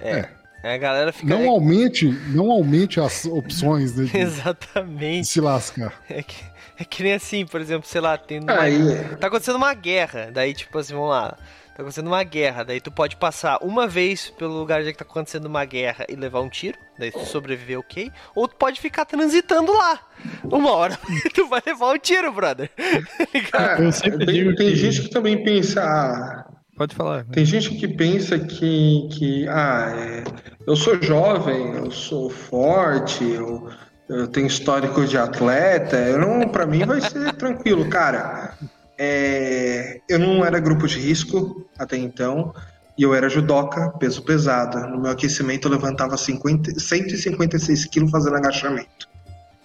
[0.00, 0.28] É.
[0.64, 1.28] A galera fica.
[1.28, 5.28] Não aumente, não aumente as opções né, de, de Exatamente.
[5.28, 5.92] se lascar.
[6.10, 6.42] É que,
[6.80, 8.40] é que nem assim, por exemplo, sei lá, tem.
[8.40, 8.78] uma- Aí,
[9.20, 11.36] Tá acontecendo uma guerra, daí tipo assim, vamos lá.
[11.74, 14.98] Tá acontecendo uma guerra, daí tu pode passar uma vez pelo lugar onde é que
[14.98, 18.12] tá acontecendo uma guerra e levar um tiro, daí tu sobreviver, ok.
[18.32, 19.98] Ou tu pode ficar transitando lá.
[20.44, 20.96] Uma hora
[21.34, 22.70] tu vai levar um tiro, brother.
[22.78, 25.82] É, sempre tem, tem gente que também pensa.
[25.82, 27.24] ah, Pode falar.
[27.26, 30.24] Tem gente que pensa que, que ah, é,
[30.66, 33.68] eu sou jovem, eu sou forte, eu,
[34.08, 38.56] eu tenho histórico de atleta, eu não, para mim vai ser tranquilo, cara.
[38.98, 42.54] É, eu não era grupo de risco até então
[42.96, 44.78] e eu era judoca, peso pesado.
[44.88, 49.08] No meu aquecimento eu levantava 50, 156 quilos fazendo agachamento.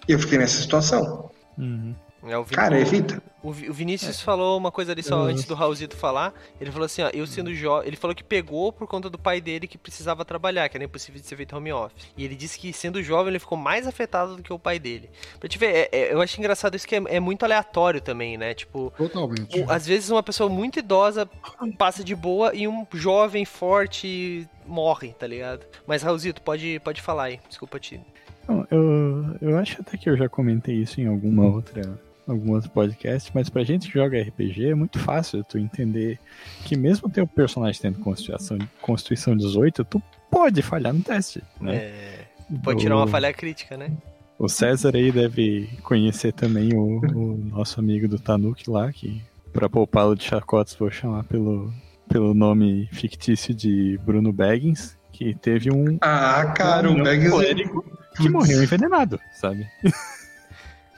[0.08, 1.30] E eu fiquei nessa situação.
[1.56, 1.94] Uhum.
[2.22, 3.22] É, o Cara, evita.
[3.42, 6.34] O, Vi- o Vinícius falou uma coisa ali só Eu- antes do Raulzito falar.
[6.60, 7.88] Ele falou assim, ó, eu sendo jovem.
[7.88, 11.18] Ele falou que pegou por conta do pai dele que precisava trabalhar, que era impossível
[11.18, 12.08] de ser feito home office.
[12.18, 15.08] E ele disse que sendo jovem ele ficou mais afetado do que o pai dele.
[15.38, 18.36] Pra te ver, é- é- eu acho engraçado isso que é, é muito aleatório também,
[18.36, 18.52] né?
[18.52, 19.58] Tipo, Totalmente.
[19.58, 21.26] o- às vezes uma pessoa muito idosa
[21.78, 25.64] passa de boa e um jovem forte morre, tá ligado?
[25.86, 27.40] Mas Raulzito, pode, pode falar aí.
[27.48, 27.98] Desculpa te.
[28.46, 31.98] Não, eu, eu acho até que eu já comentei isso em alguma outra,
[32.30, 36.18] algum outro podcast, mas pra gente que joga RPG é muito fácil tu entender
[36.64, 41.76] que mesmo teu personagem tendo Constituição, Constituição 18, tu pode falhar no teste, né?
[41.76, 42.26] É,
[42.62, 43.90] pode tirar uma falha crítica, né?
[44.38, 49.22] O César aí deve conhecer também o, o nosso amigo do Tanuki lá, que
[49.52, 51.72] para poupá-lo de chacotes vou chamar pelo,
[52.08, 55.98] pelo nome fictício de Bruno Baggins, que teve um.
[56.00, 57.30] Ah, cara, um o Baggins.
[57.30, 57.84] Clérigo
[58.16, 59.66] que morreu envenenado, sabe?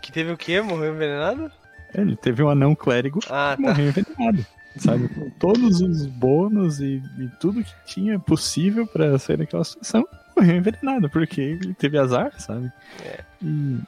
[0.02, 0.60] Que teve o quê?
[0.60, 1.50] Morreu envenenado?
[1.94, 3.68] Ele teve um anão clérigo ah, que tá.
[3.68, 4.46] morreu envenenado.
[4.76, 5.08] Sabe?
[5.08, 10.56] Com todos os bônus e, e tudo que tinha possível para sair daquela situação, morreu
[10.56, 12.72] envenenado, porque ele teve azar, sabe?
[13.04, 13.20] É.
[13.42, 13.78] E,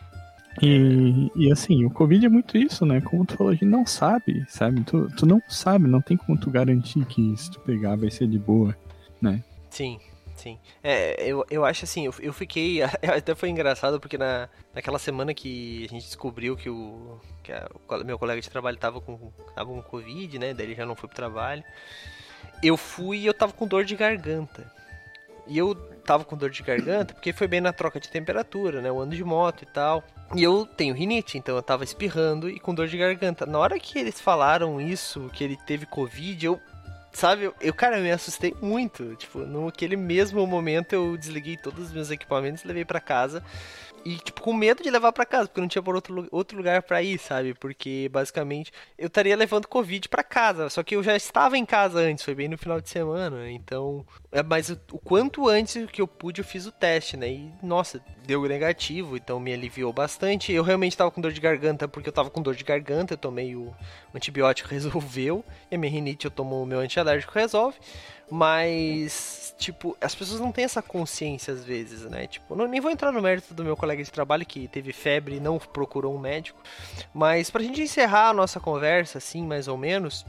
[0.63, 3.01] e, e, assim, o Covid é muito isso, né?
[3.01, 4.83] Como tu falou, a gente não sabe, sabe?
[4.83, 8.29] Tu, tu não sabe, não tem como tu garantir que se tu pegar vai ser
[8.29, 8.77] de boa,
[9.21, 9.43] né?
[9.71, 9.99] Sim,
[10.45, 10.59] sim.
[10.83, 12.83] É, eu, eu acho assim, eu, eu fiquei.
[13.03, 17.19] Até foi engraçado porque na, naquela semana que a gente descobriu que o.
[17.43, 20.53] que a, o meu colega de trabalho tava com, tava com Covid, né?
[20.53, 21.65] Daí ele já não foi pro trabalho.
[22.63, 24.71] Eu fui e eu tava com dor de garganta.
[25.47, 25.75] E eu
[26.05, 28.89] tava com dor de garganta porque foi bem na troca de temperatura, né?
[28.89, 30.05] Eu ando de moto e tal.
[30.35, 33.47] E eu tenho rinite, então eu tava espirrando e com dor de garganta.
[33.47, 36.61] Na hora que eles falaram isso, que ele teve Covid, eu.
[37.15, 39.15] Sabe, eu, cara, eu me assustei muito.
[39.15, 43.43] Tipo, naquele mesmo momento eu desliguei todos os meus equipamentos levei para casa.
[44.05, 46.83] E, tipo, com medo de levar para casa, porque não tinha por outro, outro lugar
[46.83, 47.55] para ir, sabe?
[47.55, 50.69] Porque, basicamente, eu estaria levando Covid para casa.
[50.69, 53.51] Só que eu já estava em casa antes, foi bem no final de semana.
[53.51, 57.31] Então, é, mas o, o quanto antes que eu pude, eu fiz o teste, né?
[57.31, 60.53] E, nossa, deu negativo, então me aliviou bastante.
[60.53, 63.19] Eu realmente estava com dor de garganta, porque eu estava com dor de garganta, eu
[63.19, 63.73] tomei o
[64.15, 65.45] antibiótico, resolveu.
[65.71, 67.77] E a minha rinite, eu tomo o meu antialérgico, resolve.
[68.31, 72.27] Mas, tipo, as pessoas não têm essa consciência às vezes, né?
[72.27, 75.37] Tipo, não, nem vou entrar no mérito do meu colega de trabalho que teve febre
[75.37, 76.59] e não procurou um médico.
[77.13, 80.25] Mas pra gente encerrar a nossa conversa, assim, mais ou menos,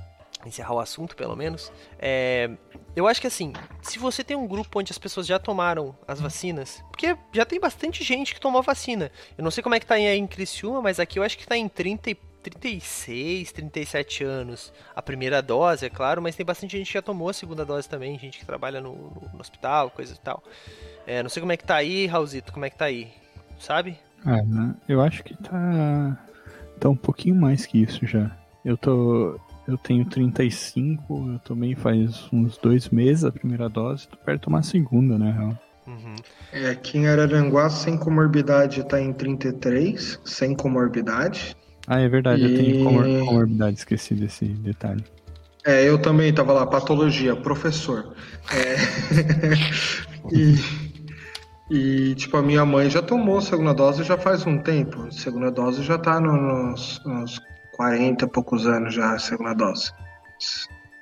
[0.46, 2.50] encerrar o assunto pelo menos, é,
[2.96, 6.20] eu acho que assim, se você tem um grupo onde as pessoas já tomaram as
[6.22, 9.12] vacinas, porque já tem bastante gente que tomou vacina.
[9.38, 11.48] Eu não sei como é que tá aí em Criciúma, mas aqui eu acho que
[11.48, 12.16] tá em 30 e
[12.46, 17.30] 36, 37 anos a primeira dose, é claro, mas tem bastante gente que já tomou
[17.30, 20.44] a segunda dose também, gente que trabalha no, no, no hospital, coisa e tal.
[21.08, 23.12] É, não sei como é que tá aí, Raulzito, como é que tá aí,
[23.60, 23.98] sabe?
[24.26, 24.76] É, né?
[24.88, 26.20] Eu acho que tá,
[26.80, 28.32] tá um pouquinho mais que isso já.
[28.64, 29.40] Eu tô.
[29.68, 34.44] Eu tenho 35, eu tomei faz uns dois meses a primeira dose, tô perto de
[34.46, 35.58] tomar a segunda, né, Raul?
[35.88, 36.16] Uhum.
[36.52, 41.56] É, aqui em Araranguá, sem comorbidade, tá em 33, sem comorbidade.
[41.88, 45.04] Ah, é verdade, eu tenho E- comor comorbidade, esqueci desse detalhe.
[45.66, 48.16] É, eu também tava lá, patologia, professor.
[48.52, 48.76] É,
[50.32, 55.04] e, e, tipo, a minha mãe já tomou a segunda dose já faz um tempo.
[55.08, 57.40] A segunda dose já tá no- nos, nos
[57.76, 59.92] 40 e poucos anos já, a segunda dose.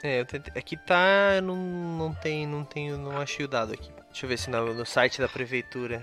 [0.03, 3.89] É, eu tentei, aqui tá, não, não tem, não tenho, não achei o dado aqui.
[4.11, 6.01] Deixa eu ver se no, no site da prefeitura.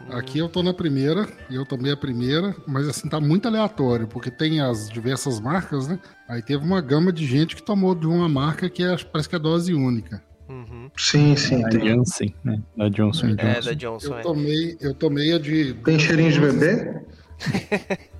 [0.00, 3.48] Hum, Aqui eu tô na primeira, e eu tomei a primeira, mas assim, tá muito
[3.48, 5.98] aleatório, porque tem as diversas marcas, né?
[6.28, 9.36] Aí teve uma gama de gente que tomou de uma marca que é, parece que
[9.36, 10.22] é dose única.
[10.48, 10.90] Uhum.
[10.96, 11.86] Sim, sim, Da tem.
[11.88, 12.60] Janssen, né?
[12.76, 13.68] Da Johnson É, Johnson.
[13.68, 14.22] da Johnson, Eu é.
[14.22, 15.74] tomei, eu tomei a de.
[15.84, 17.02] Tem cheirinho de bebê?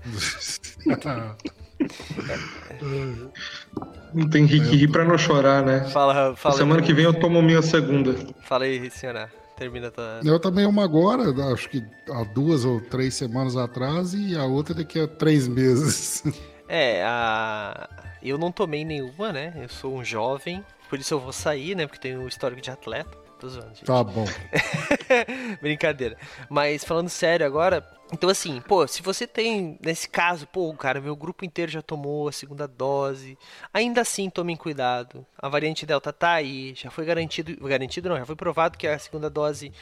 [4.13, 5.85] Não tem que rir pra não chorar, né?
[5.91, 6.57] Fala, fala.
[6.57, 8.15] Semana aí, que vem eu tomo minha segunda.
[8.45, 9.31] Fala aí, senhora.
[9.57, 10.21] Termina a tua.
[10.25, 14.75] eu tomei uma agora, acho que há duas ou três semanas atrás, e a outra
[14.75, 16.25] daqui a três meses.
[16.73, 17.89] É, a.
[18.23, 19.53] Eu não tomei nenhuma, né?
[19.61, 21.85] Eu sou um jovem, por isso eu vou sair, né?
[21.85, 23.11] Porque tenho um histórico de atleta.
[23.41, 23.85] Tô zoando, gente.
[23.87, 24.27] Tá bom.
[25.63, 26.19] Brincadeira.
[26.51, 27.83] Mas falando sério agora,
[28.13, 32.29] então assim, pô, se você tem, nesse caso, pô, cara, meu grupo inteiro já tomou
[32.29, 33.39] a segunda dose,
[33.73, 35.25] ainda assim tomem cuidado.
[35.39, 38.99] A variante Delta tá aí, já foi garantido, garantido não, já foi provado que a
[38.99, 39.73] segunda dose,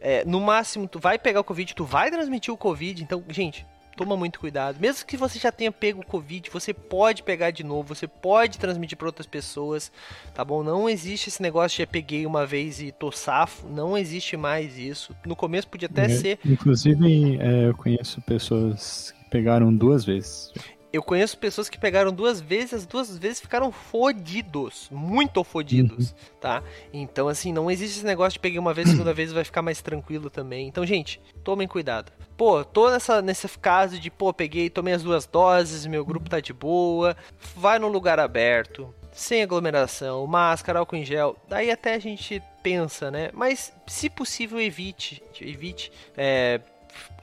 [0.00, 3.66] é, no máximo, tu vai pegar o Covid, tu vai transmitir o Covid, então, gente,
[4.00, 4.80] toma muito cuidado.
[4.80, 8.58] Mesmo que você já tenha pego o Covid, você pode pegar de novo, você pode
[8.58, 9.92] transmitir para outras pessoas,
[10.34, 10.62] tá bom?
[10.62, 14.78] Não existe esse negócio de "Eu peguei uma vez e tô safo, não existe mais
[14.78, 15.14] isso.
[15.26, 16.38] No começo podia até É, ser.
[16.46, 20.50] Inclusive, é, eu conheço pessoas que pegaram duas vezes.
[20.92, 26.64] Eu conheço pessoas que pegaram duas vezes, as duas vezes ficaram fodidos, muito fodidos, tá?
[26.92, 29.80] Então, assim, não existe esse negócio de peguei uma vez, segunda vez vai ficar mais
[29.80, 30.66] tranquilo também.
[30.66, 32.10] Então, gente, tomem cuidado.
[32.36, 36.40] Pô, tô nessa, nesse caso de, pô, peguei, tomei as duas doses, meu grupo tá
[36.40, 37.16] de boa,
[37.54, 43.10] vai num lugar aberto, sem aglomeração, máscara, álcool em gel, daí até a gente pensa,
[43.10, 43.30] né?
[43.32, 46.60] Mas, se possível, evite, evite, é,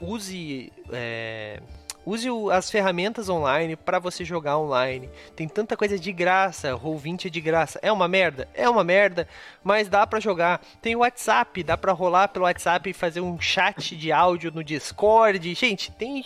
[0.00, 1.60] use, é,
[2.08, 5.08] use o, as ferramentas online para você jogar online.
[5.36, 7.78] Tem tanta coisa de graça, Roll20 é de graça.
[7.82, 8.48] É uma merda?
[8.54, 9.28] É uma merda,
[9.62, 10.60] mas dá para jogar.
[10.80, 14.64] Tem o WhatsApp, dá para rolar pelo WhatsApp e fazer um chat de áudio no
[14.64, 15.54] Discord.
[15.54, 16.24] Gente, tem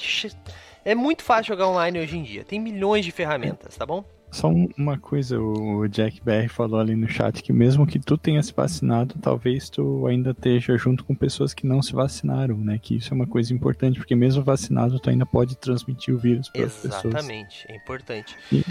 [0.84, 2.44] é muito fácil jogar online hoje em dia.
[2.44, 4.04] Tem milhões de ferramentas, tá bom?
[4.32, 8.42] Só uma coisa, o Jack BR falou ali no chat que mesmo que tu tenha
[8.42, 12.78] se vacinado, talvez tu ainda esteja junto com pessoas que não se vacinaram, né?
[12.80, 16.48] Que isso é uma coisa importante, porque mesmo vacinado tu ainda pode transmitir o vírus
[16.48, 17.04] para as pessoas.
[17.04, 18.34] Exatamente, é importante.
[18.50, 18.64] E,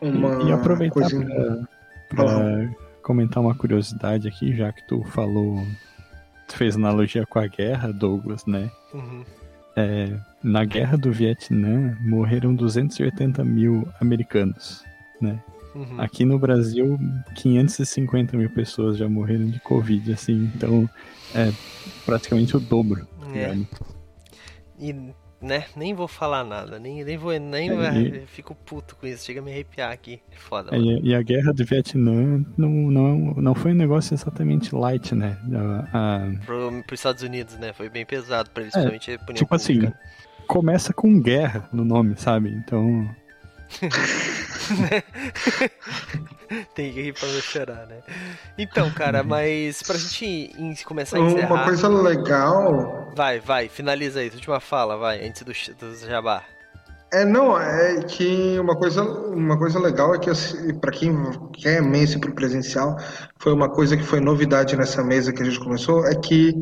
[0.00, 1.10] e, e aproveitar
[2.08, 2.70] para
[3.02, 5.62] comentar uma curiosidade aqui, já que tu falou,
[6.48, 8.70] tu fez analogia com a guerra, Douglas, né?
[8.94, 9.22] Uhum.
[9.76, 14.90] É, na guerra do Vietnã morreram 280 mil americanos
[15.22, 15.42] né?
[15.74, 16.00] Uhum.
[16.00, 16.98] Aqui no Brasil,
[17.36, 20.88] 550 mil pessoas já morreram de Covid, assim, então
[21.34, 21.50] é
[22.04, 23.06] praticamente o dobro.
[23.34, 23.56] É.
[24.78, 24.94] E,
[25.40, 28.26] né, nem vou falar nada, nem, nem vou, nem é, e...
[28.26, 30.76] fico puto com isso, chega a me arrepiar aqui, é foda.
[30.76, 35.38] É, e, a guerra do Vietnã não, não, não foi um negócio exatamente light, né?
[35.92, 36.44] A, a...
[36.44, 39.92] Pro, pros Estados Unidos, né, foi bem pesado pra eles, é, principalmente Tipo assim,
[40.46, 42.50] começa com guerra no nome, sabe?
[42.50, 43.08] Então...
[46.74, 48.00] Tem que rir pra não chorar, né?
[48.58, 51.54] Então, cara, mas pra gente começar a encerrar...
[51.54, 53.10] Uma coisa legal...
[53.14, 56.44] Vai, vai, finaliza aí, última fala, vai, antes do, do jabá.
[57.12, 61.14] É, não, é que uma coisa, uma coisa legal é que assim, para quem
[61.52, 62.96] quer mês para o presencial,
[63.38, 66.54] foi uma coisa que foi novidade nessa mesa que a gente começou, é que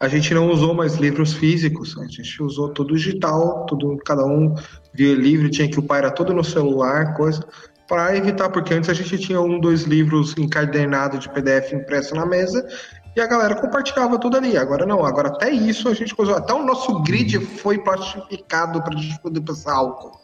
[0.00, 4.54] a gente não usou mais livros físicos, a gente usou tudo digital, tudo, cada um
[4.94, 7.44] via livro, tinha que o pai era todo no celular, coisa,
[7.88, 12.26] para evitar, porque antes a gente tinha um, dois livros encadernados de PDF impresso na
[12.26, 12.64] mesa
[13.16, 14.56] e a galera compartilhava tudo ali.
[14.56, 16.36] Agora não, agora até isso a gente usou.
[16.36, 20.20] Até o nosso grid foi plastificado para a gente poder passar álcool.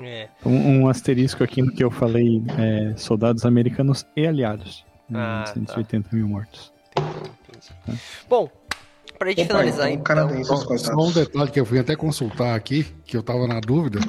[0.00, 0.28] É.
[0.44, 4.84] Um, um, asterisco aqui no que eu falei: é, soldados americanos e aliados.
[5.14, 6.16] Ah, 180 tá.
[6.16, 6.72] mil mortos.
[8.28, 8.50] Bom,
[9.18, 10.30] pra gente Opa, finalizar, então.
[10.30, 13.60] então só, só um detalhe que eu fui até consultar aqui, que eu tava na
[13.60, 14.00] dúvida.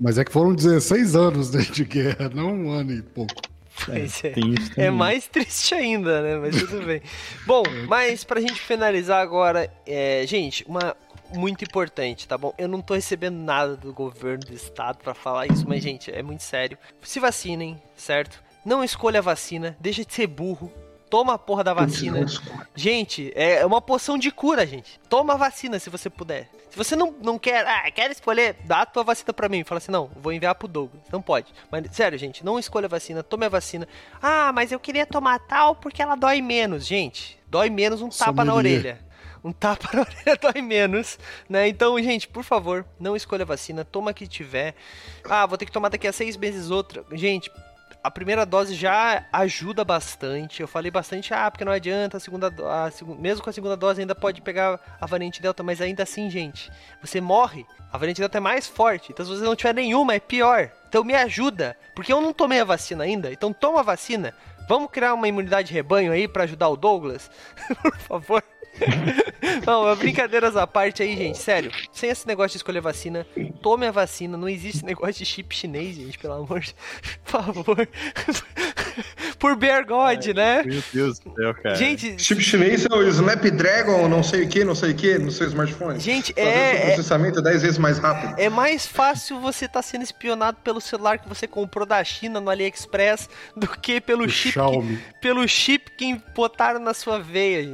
[0.00, 3.34] Mas é que foram 16 anos de guerra, não um ano e pouco.
[3.90, 6.36] É, é, é, mais triste ainda, né?
[6.36, 7.02] Mas tudo bem.
[7.46, 10.96] Bom, mas pra gente finalizar agora, é, gente, uma
[11.34, 12.54] muito importante, tá bom?
[12.56, 16.22] Eu não tô recebendo nada do governo do estado para falar isso, mas gente, é
[16.22, 16.78] muito sério.
[17.02, 18.42] Se vacinem, certo?
[18.64, 20.72] Não escolha a vacina, deixa de ser burro,
[21.08, 22.26] Toma a porra da vacina.
[22.74, 24.98] Gente, é uma poção de cura, gente.
[25.08, 26.50] Toma a vacina se você puder.
[26.68, 29.62] Se você não, não quer, ah, quer escolher, dá a tua vacina pra mim.
[29.62, 31.02] Fala assim, não, vou enviar pro Douglas.
[31.10, 31.52] Não pode.
[31.70, 33.86] Mas, sério, gente, não escolha a vacina, tome a vacina.
[34.20, 36.84] Ah, mas eu queria tomar tal porque ela dói menos.
[36.84, 39.06] Gente, dói menos um tapa na orelha
[39.46, 41.68] um tapa na orelha dói menos, né?
[41.68, 44.74] Então, gente, por favor, não escolha a vacina, toma que tiver.
[45.24, 47.04] Ah, vou ter que tomar daqui a seis meses outra.
[47.12, 47.50] Gente,
[48.06, 50.62] a primeira dose já ajuda bastante.
[50.62, 52.88] Eu falei bastante, ah, porque não adianta, a segunda, a,
[53.18, 56.70] mesmo com a segunda dose ainda pode pegar a variante Delta, mas ainda assim, gente,
[57.02, 57.66] você morre.
[57.92, 60.70] A variante Delta é mais forte, então se você não tiver nenhuma, é pior.
[60.88, 64.32] Então me ajuda, porque eu não tomei a vacina ainda, então toma a vacina.
[64.68, 67.28] Vamos criar uma imunidade de rebanho aí para ajudar o Douglas?
[67.82, 68.55] Por favor.
[69.66, 71.38] não, brincadeiras à parte aí, gente.
[71.38, 73.26] Sério, sem esse negócio de escolher vacina,
[73.62, 74.36] tome a vacina.
[74.36, 76.74] Não existe negócio de chip chinês, gente, pelo amor de
[77.24, 77.88] Por favor.
[79.38, 80.62] Por Bear God, Ai, né?
[80.62, 81.74] Meu Deus do céu, cara.
[81.74, 85.30] Gente, chip chinês é o Snapdragon, não sei o que, não sei o que, no
[85.30, 85.98] seu smartphone.
[85.98, 86.80] Gente, é.
[86.82, 88.38] O processamento é 10 vezes mais rápido.
[88.38, 92.40] É mais fácil você estar tá sendo espionado pelo celular que você comprou da China
[92.40, 94.54] no AliExpress do que pelo chip.
[94.54, 97.66] Que, pelo chip que botaram na sua veia.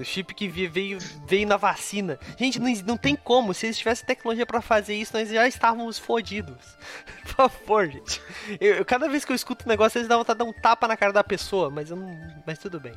[0.00, 2.18] O chip que que veio, veio na vacina.
[2.38, 3.54] Gente, não, não tem como.
[3.54, 6.76] Se eles tivessem tecnologia para fazer isso, nós já estávamos fodidos.
[7.34, 8.20] Por favor, gente.
[8.60, 10.86] Eu, cada vez que eu escuto um negócio, eles dão vontade de dar um tapa
[10.86, 12.16] na cara da pessoa, mas eu não.
[12.46, 12.92] Mas tudo bem.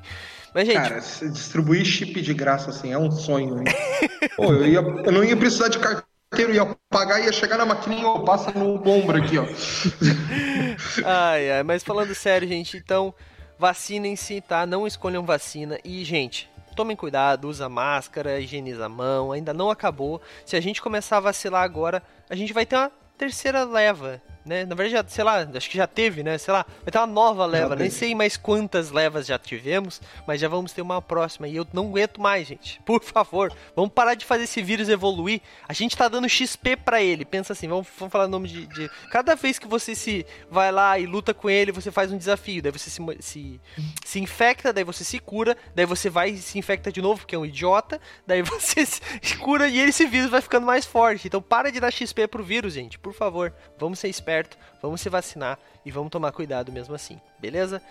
[0.54, 0.78] Mas, gente.
[0.78, 3.66] Cara, distribuir chip de graça assim é um sonho, hein?
[4.38, 8.08] Pô, eu, ia, eu não ia precisar de carteiro, ia pagar, ia chegar na maquininha,
[8.08, 9.46] ó, passa no ombro aqui, ó.
[11.04, 13.14] ai, ai, mas falando sério, gente, então
[13.58, 14.66] vacinem-se, tá?
[14.66, 15.80] Não escolham vacina.
[15.84, 20.22] E, gente, tomem cuidado, usa máscara, higieniza a mão, ainda não acabou.
[20.46, 24.66] Se a gente começar a vacilar agora, a gente vai ter uma terceira leva né?
[24.66, 26.38] Na verdade, já, sei lá, acho que já teve, né?
[26.38, 27.76] Sei lá, vai ter uma nova leva.
[27.76, 31.48] Nem sei mais quantas levas já tivemos, mas já vamos ter uma próxima.
[31.48, 32.82] E eu não aguento mais, gente.
[32.86, 35.42] Por favor, vamos parar de fazer esse vírus evoluir.
[35.68, 37.26] A gente tá dando XP para ele.
[37.26, 40.72] Pensa assim, vamos, vamos falar o nome de, de, Cada vez que você se vai
[40.72, 42.62] lá e luta com ele, você faz um desafio.
[42.62, 43.62] Daí você se, se,
[44.06, 47.36] se infecta, daí você se cura, daí você vai e se infecta de novo, porque
[47.36, 48.00] é um idiota.
[48.26, 51.28] Daí você se cura e esse vírus vai ficando mais forte.
[51.28, 52.98] Então para de dar XP pro vírus, gente.
[52.98, 57.20] Por favor, vamos ser espertos certo, vamos se vacinar e vamos tomar cuidado mesmo assim,
[57.40, 57.82] beleza?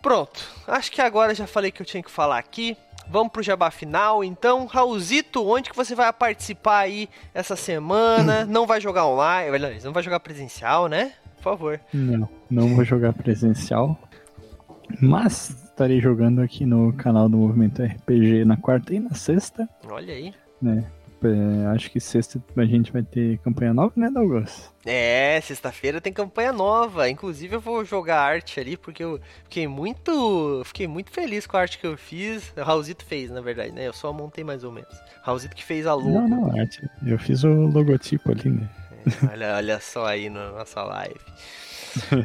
[0.00, 2.76] Pronto, acho que agora já falei que eu tinha que falar aqui.
[3.08, 4.66] Vamos pro jabá final, então.
[4.66, 8.44] Raulzito, onde que você vai participar aí essa semana?
[8.50, 9.50] Não vai jogar online,
[9.84, 11.12] não vai jogar presencial, né?
[11.36, 11.80] Por favor.
[11.92, 13.98] Não, não vou jogar presencial.
[15.00, 19.68] Mas estarei jogando aqui no canal do Movimento RPG na quarta e na sexta.
[19.88, 20.32] Olha aí.
[20.60, 20.84] Né?
[21.24, 24.72] É, acho que sexta a gente vai ter campanha nova, né, Douglas?
[24.84, 27.08] É, sexta-feira tem campanha nova.
[27.08, 31.60] Inclusive eu vou jogar arte ali porque eu fiquei muito, fiquei muito feliz com a
[31.60, 32.52] arte que eu fiz.
[32.56, 33.86] O Raulzito fez, na verdade, né?
[33.86, 34.94] Eu só montei mais ou menos.
[35.22, 36.10] Raulzito que fez a logo.
[36.10, 36.82] Não, não, arte.
[37.06, 38.68] Eu fiz o logotipo ali, né?
[39.06, 41.20] É, olha, olha só aí na nossa live.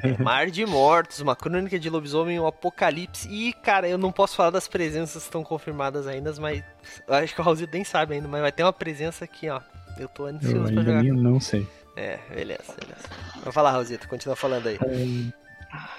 [0.04, 3.28] É, Mar de Mortos, uma crônica de lobisomem, um apocalipse.
[3.30, 6.64] E, cara, eu não posso falar das presenças que estão confirmadas ainda, mas
[7.08, 9.62] acho que o Raulzito nem sabe ainda, mas vai ter uma presença aqui, ó.
[9.98, 11.04] Eu tô ansioso eu pra jogar.
[11.04, 11.68] não sei.
[11.96, 13.10] É, beleza, beleza.
[13.44, 14.78] Vou falar, Raulzito, continua falando aí.
[14.82, 15.48] É...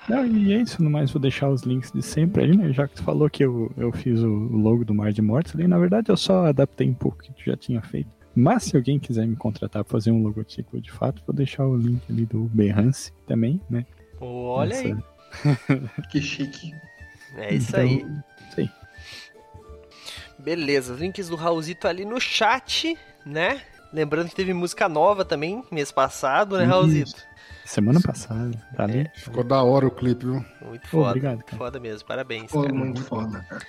[0.09, 2.73] Não, e é isso, no mais vou deixar os links de sempre aí, né?
[2.73, 5.66] Já que tu falou que eu, eu fiz o logo do Mar de Mortos ali,
[5.66, 8.09] na verdade eu só adaptei um pouco que tu já tinha feito.
[8.35, 11.76] Mas se alguém quiser me contratar para fazer um logotipo de fato, vou deixar o
[11.76, 13.85] link ali do Behance também, né?
[14.20, 14.87] Olha Essa...
[14.87, 14.97] aí.
[16.11, 16.72] que chique.
[17.37, 18.07] É isso então, aí.
[18.51, 18.70] Isso aí.
[20.39, 23.61] Beleza, os links do Raulzito ali no chat, né?
[23.93, 27.26] Lembrando que teve música nova também, mês passado, né, Raulzito?
[27.64, 29.01] Semana passada, tá ali.
[29.01, 29.12] É.
[29.14, 30.45] Ficou da hora o clipe, viu?
[30.62, 31.09] Muito foda.
[31.09, 31.59] Obrigado, cara.
[31.59, 32.51] Foda mesmo, parabéns.
[32.51, 33.62] Foi muito foda, cara.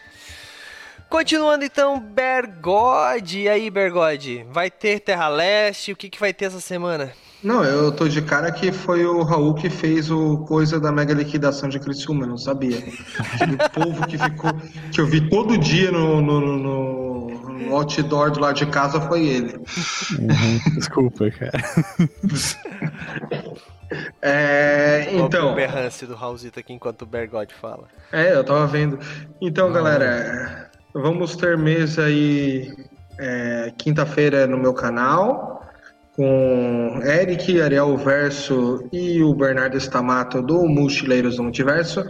[1.10, 3.40] Continuando então, Bergode.
[3.40, 4.46] E aí, Bergode?
[4.52, 5.92] Vai ter Terra Leste?
[5.92, 7.12] O que, que vai ter essa semana?
[7.42, 11.14] Não, eu tô de cara que foi o Raul que fez o coisa da mega
[11.14, 12.78] liquidação de Criciúma, eu não sabia.
[12.78, 14.52] o povo que ficou.
[14.94, 19.26] que eu vi todo dia no, no, no, no outdoor do lado de casa foi
[19.26, 19.54] ele.
[20.20, 21.60] Uhum, desculpa, cara.
[24.22, 25.52] É, então.
[25.52, 27.88] O berrance do Raulzito aqui enquanto o Bergode fala.
[28.12, 29.00] É, eu tava vendo.
[29.42, 32.74] Então, galera, Vamos ter mesa aí
[33.20, 35.60] é, quinta-feira no meu canal
[36.16, 42.04] com Eric, Ariel Verso e o Bernardo Stamato do Multileiros do Multiverso.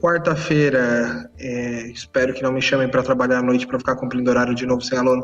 [0.00, 4.54] Quarta-feira, é, espero que não me chamem para trabalhar à noite para ficar cumprindo horário
[4.54, 5.22] de novo sem aluno.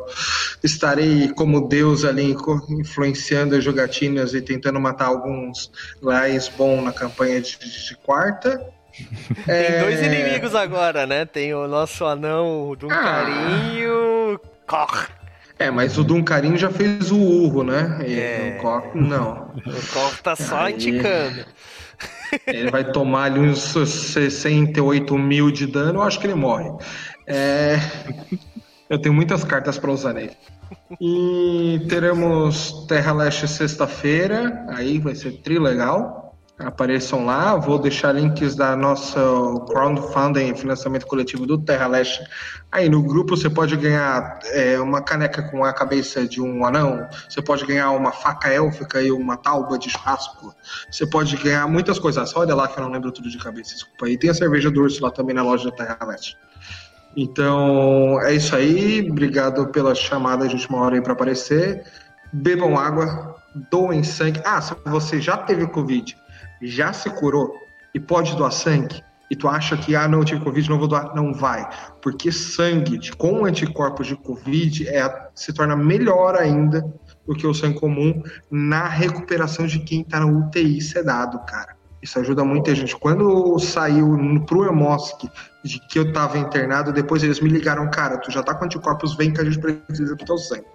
[0.62, 2.36] Estarei como Deus ali
[2.68, 5.70] influenciando as jogatinas e tentando matar alguns
[6.02, 8.75] lais bom na campanha de, de quarta.
[9.44, 10.06] Tem dois é.
[10.06, 11.24] inimigos agora, né?
[11.24, 12.96] Tem o nosso anão do ah.
[12.96, 14.40] carinho.
[14.66, 15.08] Cor.
[15.58, 17.98] É, mas o Duncarinho já fez o urro, né?
[18.06, 18.56] E é.
[18.56, 19.52] O Cor, não.
[19.56, 20.74] O Cor tá só Aí...
[20.74, 21.44] indicando.
[22.46, 26.70] Ele vai tomar ali uns 68 mil de dano, eu acho que ele morre.
[27.26, 27.78] É...
[28.90, 30.36] Eu tenho muitas cartas para usar nele.
[31.00, 36.25] E teremos Terra Leste sexta-feira, aí vai ser tri legal
[36.58, 37.56] apareçam lá.
[37.56, 39.20] Vou deixar links da nossa
[39.68, 42.22] crowdfunding, financiamento coletivo do Terra Leste.
[42.72, 47.06] Aí no grupo você pode ganhar é, uma caneca com a cabeça de um anão,
[47.28, 50.54] você pode ganhar uma faca élfica e uma tauba de churrasco.
[50.90, 52.34] Você pode ganhar muitas coisas.
[52.36, 54.08] Olha lá que eu não lembro tudo de cabeça, desculpa.
[54.08, 56.36] E tem a cerveja do urso lá também na loja da Terra Leste.
[57.16, 59.08] Então é isso aí.
[59.10, 61.84] Obrigado pela chamada de última hora aí para aparecer.
[62.32, 63.36] Bebam água,
[63.70, 64.40] doem sangue.
[64.44, 66.16] Ah, se você já teve Covid
[66.62, 67.54] já se curou
[67.94, 70.86] e pode doar sangue, e tu acha que, ah, não, eu tive Covid, não vou
[70.86, 71.68] doar, não vai.
[72.00, 76.82] Porque sangue de, com anticorpos de Covid é, se torna melhor ainda
[77.26, 81.74] do que o sangue comum na recuperação de quem está na UTI sedado, cara.
[82.00, 82.94] Isso ajuda muita gente.
[82.96, 85.24] Quando saiu pro Emosk
[85.64, 89.16] de que eu tava internado, depois eles me ligaram, cara, tu já tá com anticorpos,
[89.16, 90.66] vem que a gente precisa do teu sangue.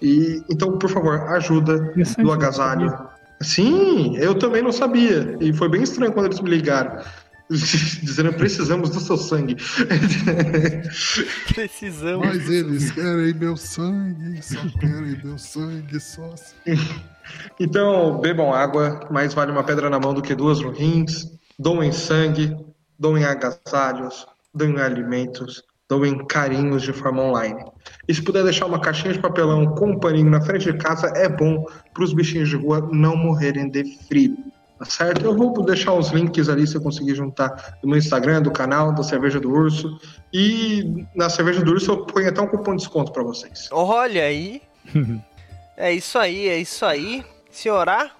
[0.00, 2.96] E, então, por favor, ajuda do agasalho
[3.40, 5.36] Sim, eu também não sabia.
[5.40, 7.02] E foi bem estranho quando eles me ligaram.
[7.50, 9.56] Dizendo, precisamos do seu sangue.
[11.52, 12.26] Precisamos.
[12.26, 16.54] Mas eles querem meu sangue, só querem meu sangue, só assim.
[17.58, 21.26] Então, bebam água, mais vale uma pedra na mão do que duas no rins.
[21.58, 22.54] Doem sangue,
[22.98, 27.64] doem agasalhos, doem alimentos, doem carinhos de forma online.
[28.08, 31.08] E se puder deixar uma caixinha de papelão com um paninho na frente de casa,
[31.14, 34.36] é bom para os bichinhos de rua não morrerem de frio.
[34.78, 35.24] Tá certo?
[35.24, 39.02] Eu vou deixar os links ali se eu conseguir juntar no Instagram, do canal, da
[39.02, 39.98] Cerveja do Urso.
[40.32, 43.68] E na Cerveja do Urso eu ponho até um cupom de desconto para vocês.
[43.70, 44.62] Olha aí.
[45.76, 47.24] é isso aí, é isso aí.
[47.50, 48.10] Senhorá,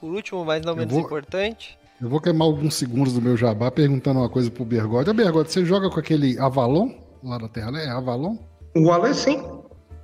[0.00, 1.02] por último, mas não menos vou...
[1.02, 1.76] importante.
[2.00, 5.10] Eu vou queimar alguns segundos do meu jabá perguntando uma coisa pro Bergode.
[5.10, 6.90] Ô, Bergode, você joga com aquele Avalon
[7.22, 7.84] lá da Terra, né?
[7.84, 8.36] É Avalon?
[8.76, 9.42] O Ale sim.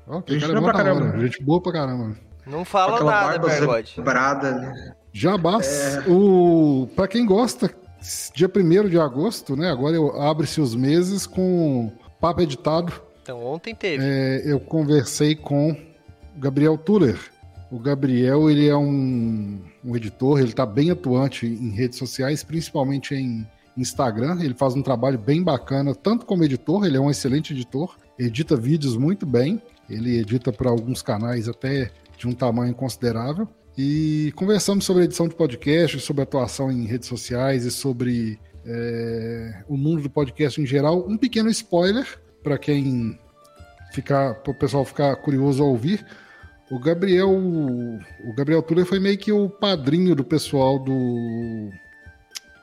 [0.06, 1.18] Ok, cara, é boa caramba.
[1.18, 2.16] Gente boa pra caramba.
[2.46, 4.00] Não fala nada, Bergode.
[4.00, 4.94] Brada, né?
[5.12, 6.10] Jabás, é...
[6.10, 6.88] o...
[6.94, 7.70] pra quem gosta,
[8.34, 9.70] dia 1 de agosto, né?
[9.70, 9.96] Agora
[10.28, 11.90] abre-se os meses com
[12.20, 12.92] papo editado.
[13.22, 14.04] Então ontem teve.
[14.04, 15.74] É, eu conversei com
[16.36, 17.18] Gabriel Tuller.
[17.70, 23.14] O Gabriel, ele é um um editor, ele está bem atuante em redes sociais, principalmente
[23.14, 23.46] em
[23.76, 24.38] Instagram.
[24.40, 28.56] Ele faz um trabalho bem bacana, tanto como editor, ele é um excelente editor, edita
[28.56, 33.48] vídeos muito bem, ele edita para alguns canais até de um tamanho considerável.
[33.76, 39.76] E conversamos sobre edição de podcast, sobre atuação em redes sociais e sobre é, o
[39.76, 41.04] mundo do podcast em geral.
[41.08, 42.06] Um pequeno spoiler
[42.42, 43.18] para quem
[43.92, 46.06] ficar, para o pessoal ficar curioso a ouvir.
[46.70, 51.70] O Gabriel, o Gabriel Tuller foi meio que o padrinho do pessoal do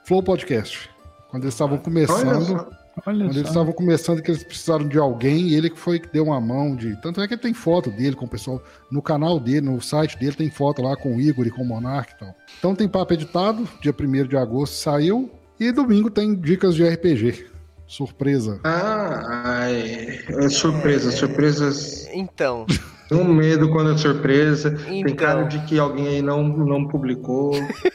[0.05, 0.89] Flow Podcast.
[1.31, 2.69] Quando eles estavam começando, Olha
[3.03, 6.41] quando eles estavam começando que eles precisaram de alguém, ele que foi que deu uma
[6.41, 8.61] mão de, tanto é que ele tem foto dele com o pessoal
[8.91, 11.65] no canal dele, no site dele tem foto lá com o Igor e com o
[11.65, 12.35] Monark e tal.
[12.59, 17.47] Então tem papo editado, dia 1 de agosto saiu e domingo tem dicas de RPG.
[17.87, 18.59] Surpresa.
[18.65, 21.11] Ah, ai, é surpresa, é...
[21.11, 22.09] surpresas.
[22.13, 22.65] Então,
[23.11, 24.69] Tenho medo quando é surpresa.
[24.69, 25.03] Então...
[25.03, 27.51] Tem cara de que alguém aí não, não publicou.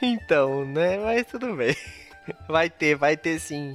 [0.00, 0.98] então, né?
[0.98, 1.76] Mas tudo bem.
[2.46, 3.74] Vai ter, vai ter sim.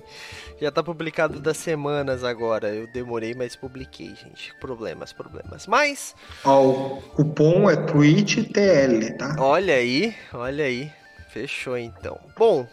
[0.61, 2.69] Já tá publicado das semanas agora.
[2.69, 4.53] Eu demorei, mas publiquei, gente.
[4.59, 5.65] Problemas, problemas.
[5.65, 6.15] Mas.
[6.45, 9.35] Ó, o cupom é TwitchTL, tá?
[9.39, 10.91] Olha aí, olha aí.
[11.29, 12.19] Fechou então.
[12.37, 12.67] Bom,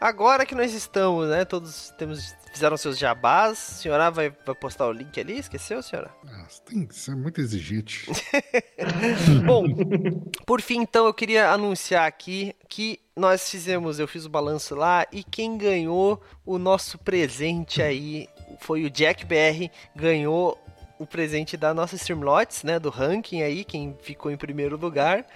[0.00, 1.44] agora que nós estamos, né?
[1.44, 3.52] Todos temos fizeram seus jabás.
[3.52, 5.38] A senhora vai, vai postar o link ali?
[5.38, 6.10] Esqueceu, senhora?
[6.26, 8.06] Ah, tem, isso é muito exigente.
[9.44, 9.64] Bom,
[10.46, 15.06] por fim, então, eu queria anunciar aqui que nós fizemos, eu fiz o balanço lá
[15.12, 18.28] e quem ganhou o nosso presente aí
[18.60, 20.58] foi o Jack BR, ganhou
[20.98, 25.26] o presente da nossa Streamlots, né, do ranking aí, quem ficou em primeiro lugar.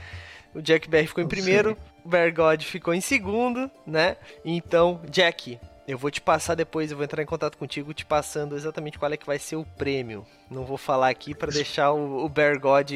[0.54, 4.16] O Jack BR ficou em primeiro, o Bergod ficou em segundo, né?
[4.44, 5.60] Então, Jack,
[5.90, 9.12] eu vou te passar depois, eu vou entrar em contato contigo te passando exatamente qual
[9.12, 10.24] é que vai ser o prêmio.
[10.48, 12.92] Não vou falar aqui para deixar o, o Bear God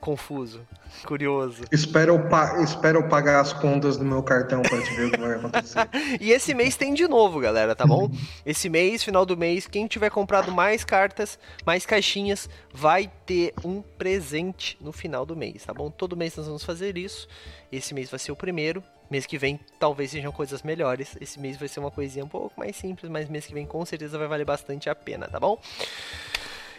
[0.00, 0.66] confuso,
[1.04, 1.64] curioso.
[1.70, 5.10] Espero eu, pa espero eu pagar as contas do meu cartão para te ver o
[5.10, 5.86] que vai acontecer.
[6.18, 8.10] e esse mês tem de novo, galera, tá bom?
[8.46, 13.82] Esse mês, final do mês, quem tiver comprado mais cartas, mais caixinhas, vai ter um
[13.82, 15.90] presente no final do mês, tá bom?
[15.90, 17.28] Todo mês nós vamos fazer isso.
[17.70, 18.82] Esse mês vai ser o primeiro.
[19.10, 21.16] Mês que vem talvez sejam coisas melhores.
[21.20, 23.84] Esse mês vai ser uma coisinha um pouco mais simples, mas mês que vem com
[23.84, 25.58] certeza vai valer bastante a pena, tá bom?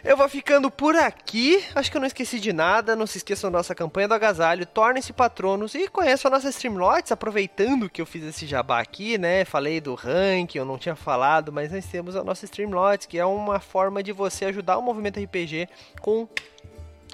[0.05, 1.65] Eu vou ficando por aqui.
[1.73, 2.95] Acho que eu não esqueci de nada.
[2.95, 4.63] Não se esqueçam da nossa campanha do agasalho.
[4.63, 7.11] Tornem-se patronos e conheçam a nossa Streamlots.
[7.11, 9.43] Aproveitando que eu fiz esse jabá aqui, né?
[9.45, 13.25] Falei do ranking, eu não tinha falado, mas nós temos a nossa Streamlots, que é
[13.25, 15.67] uma forma de você ajudar o movimento RPG
[16.01, 16.29] com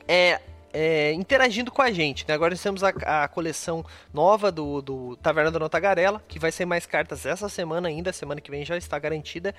[0.05, 0.41] é,
[0.73, 2.25] é, interagindo com a gente.
[2.27, 2.33] Né?
[2.33, 6.65] Agora nós temos a, a, coleção nova do, do Taverna da Tagarela, que vai ser
[6.65, 9.53] mais cartas essa semana ainda, semana que vem já está garantida.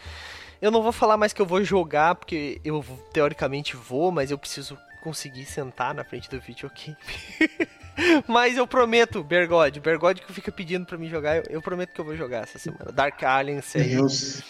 [0.61, 4.39] Eu não vou falar mais que eu vou jogar, porque eu teoricamente vou, mas eu
[4.39, 6.97] preciso conseguir sentar na frente do videogame.
[8.27, 12.01] Mas eu prometo, Bergode, Bergode que fica pedindo pra mim jogar, eu, eu, prometo que
[12.01, 12.91] eu vou jogar essa semana.
[12.91, 13.91] Dark Alliance aí.
[13.91, 14.43] Deus.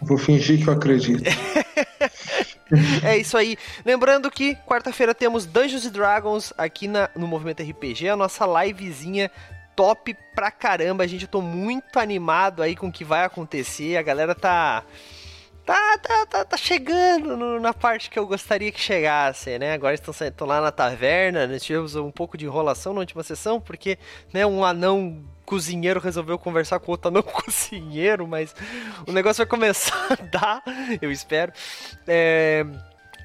[0.00, 1.22] Vou fingir que eu acredito.
[3.04, 3.56] é isso aí.
[3.84, 9.30] Lembrando que quarta-feira temos Dungeons Dragons aqui na, no Movimento RPG, a nossa livezinha
[9.74, 11.04] top pra caramba.
[11.04, 13.96] A gente tô muito animado aí com o que vai acontecer.
[13.96, 14.84] A galera tá
[15.70, 19.72] tá, tá, tá, tá chegando no, na parte que eu gostaria que chegasse, né?
[19.72, 23.60] Agora estão, estão lá na taverna, nós tivemos um pouco de enrolação na última sessão,
[23.60, 23.96] porque
[24.32, 28.54] né, um anão cozinheiro resolveu conversar com outro não cozinheiro, mas
[29.06, 30.62] o negócio vai começar a dar,
[31.00, 31.52] eu espero.
[32.06, 32.66] É,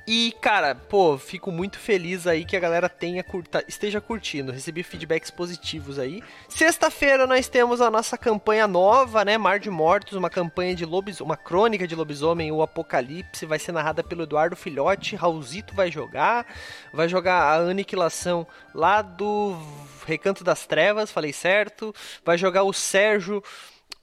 [0.08, 4.52] e, cara, pô, fico muito feliz aí que a galera tenha curta, esteja curtindo.
[4.52, 6.22] Recebi feedbacks positivos aí.
[6.48, 9.36] Sexta-feira nós temos a nossa campanha nova, né?
[9.36, 13.72] Mar de Mortos, uma campanha de lobisomem, uma crônica de lobisomem, o Apocalipse, vai ser
[13.72, 15.16] narrada pelo Eduardo Filhote.
[15.16, 16.46] Raulzito vai jogar.
[16.94, 18.46] Vai jogar a aniquilação
[18.76, 19.58] lá do
[20.06, 21.94] Recanto das Trevas, falei certo.
[22.24, 23.44] Vai jogar o Sérgio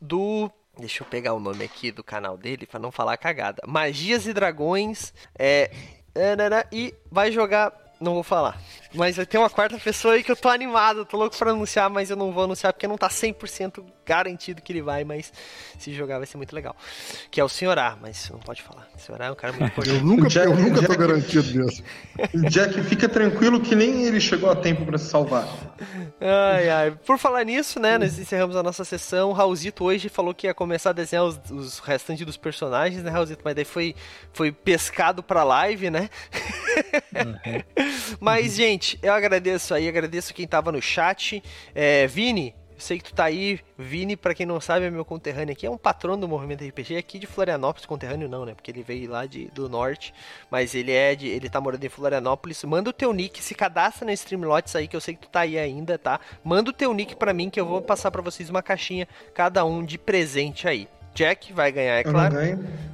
[0.00, 3.62] do Deixa eu pegar o nome aqui do canal dele pra não falar cagada.
[3.66, 5.12] Magias e Dragões.
[5.38, 5.70] É.
[6.72, 7.72] E vai jogar.
[8.00, 8.58] Não vou falar.
[8.94, 12.10] Mas ter uma quarta pessoa aí que eu tô animado, tô louco pra anunciar, mas
[12.10, 15.32] eu não vou anunciar porque não tá 100% garantido que ele vai, mas
[15.78, 16.76] se jogar vai ser muito legal.
[17.30, 18.88] Que é o Senhor A, mas não pode falar.
[18.94, 19.96] O Senhor A é um cara muito importante.
[19.96, 21.82] Eu nunca, Jack- eu nunca tô Jack- garantido disso.
[22.50, 25.48] Jack, fica tranquilo que nem ele chegou a tempo pra se salvar.
[26.20, 26.90] Ai, ai.
[26.90, 29.30] Por falar nisso, né, nós encerramos a nossa sessão.
[29.30, 33.10] O Raulzito hoje falou que ia começar a desenhar os, os restantes dos personagens, né,
[33.10, 33.40] Raulzito?
[33.44, 33.94] Mas daí foi,
[34.32, 36.10] foi pescado pra live, né?
[38.20, 41.42] Mas, gente, eu agradeço aí, agradeço quem tava no chat.
[41.74, 43.60] É, Vini, sei que tu tá aí.
[43.78, 45.66] Vini, pra quem não sabe, é meu conterrâneo aqui.
[45.66, 47.86] É um patrono do movimento RPG aqui de Florianópolis.
[47.86, 48.54] Conterrâneo não, né?
[48.54, 50.12] Porque ele veio lá de, do norte.
[50.50, 51.28] Mas ele é de.
[51.28, 52.62] Ele tá morando em Florianópolis.
[52.64, 55.40] Manda o teu nick, se cadastra na Streamlots aí, que eu sei que tu tá
[55.40, 56.20] aí ainda, tá?
[56.44, 59.64] Manda o teu nick pra mim, que eu vou passar pra vocês uma caixinha, cada
[59.64, 60.88] um de presente aí.
[61.14, 62.36] Jack vai ganhar, é Eu claro.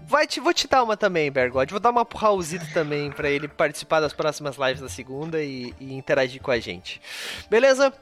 [0.06, 1.70] Vai te, vou te dar uma também, Bergode.
[1.70, 5.74] Vou dar uma pro Raulzito também, pra ele participar das próximas lives da segunda e,
[5.78, 7.00] e interagir com a gente.
[7.50, 7.92] Beleza?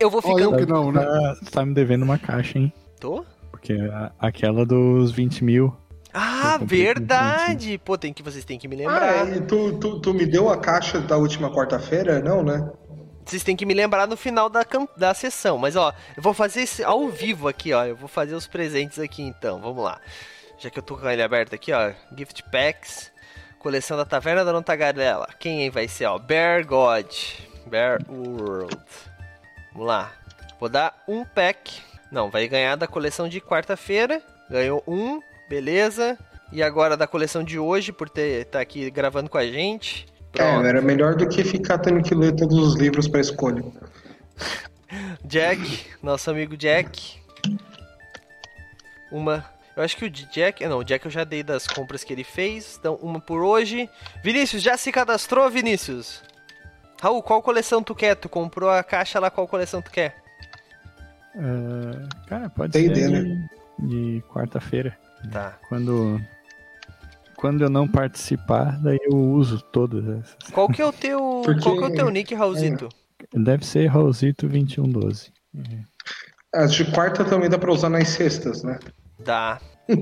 [0.00, 0.56] Eu vou Ó, eu ficando.
[0.56, 1.02] que não, né?
[1.04, 2.72] Tá, tá me devendo uma caixa, hein?
[2.98, 3.24] Tô?
[3.50, 5.74] Porque a- aquela dos 20 mil.
[6.12, 7.76] Ah, Eu verdade!
[7.84, 9.36] Pô, tem que, vocês têm que me Ah, lembrar.
[9.36, 12.20] e tu, tu, tu me deu a caixa da última quarta-feira?
[12.20, 12.70] Não, né?
[13.24, 14.64] Vocês têm que me lembrar no final da,
[14.96, 15.56] da sessão.
[15.58, 17.84] Mas, ó, eu vou fazer esse ao vivo aqui, ó.
[17.84, 19.60] Eu vou fazer os presentes aqui, então.
[19.60, 20.00] Vamos lá.
[20.58, 21.92] Já que eu tô com ele aberto aqui, ó.
[22.16, 23.12] Gift Packs.
[23.58, 25.28] Coleção da Taverna da Não Tagarela.
[25.38, 26.18] Quem vai ser, ó?
[26.18, 27.06] Bear God.
[27.66, 28.78] Bear World.
[29.72, 30.12] Vamos lá.
[30.60, 31.82] Vou dar um pack.
[32.10, 34.22] Não, vai ganhar da coleção de quarta-feira.
[34.50, 35.20] Ganhou um.
[35.48, 36.18] Beleza.
[36.52, 40.06] E agora da coleção de hoje, por ter tá aqui gravando com a gente.
[40.34, 40.66] Pronto.
[40.66, 43.64] É, era melhor do que ficar tendo que ler todos os livros pra escolha.
[45.24, 47.18] Jack, nosso amigo Jack.
[49.10, 49.44] Uma.
[49.76, 50.66] Eu acho que o Jack.
[50.66, 52.76] Não, o Jack eu já dei das compras que ele fez.
[52.78, 53.88] Então, uma por hoje.
[54.22, 56.22] Vinícius, já se cadastrou, Vinícius?
[57.00, 58.14] Raul, qual coleção tu quer?
[58.14, 60.16] Tu comprou a caixa lá, qual coleção tu quer?
[61.36, 63.48] Ah, cara, pode D&D, ser né?
[63.78, 64.96] de, de quarta-feira.
[65.32, 65.58] Tá.
[65.68, 66.20] Quando,
[67.44, 70.50] quando eu não participar, daí eu uso todas essas.
[70.50, 71.42] Qual que é o teu.
[71.44, 72.88] Porque- Qual que é o teu nick, Raulzito?
[73.34, 75.30] Deve ser Raulzito 2112.
[76.54, 78.78] As de quarta também dá pra usar nas sextas, né?
[79.22, 79.60] Dá.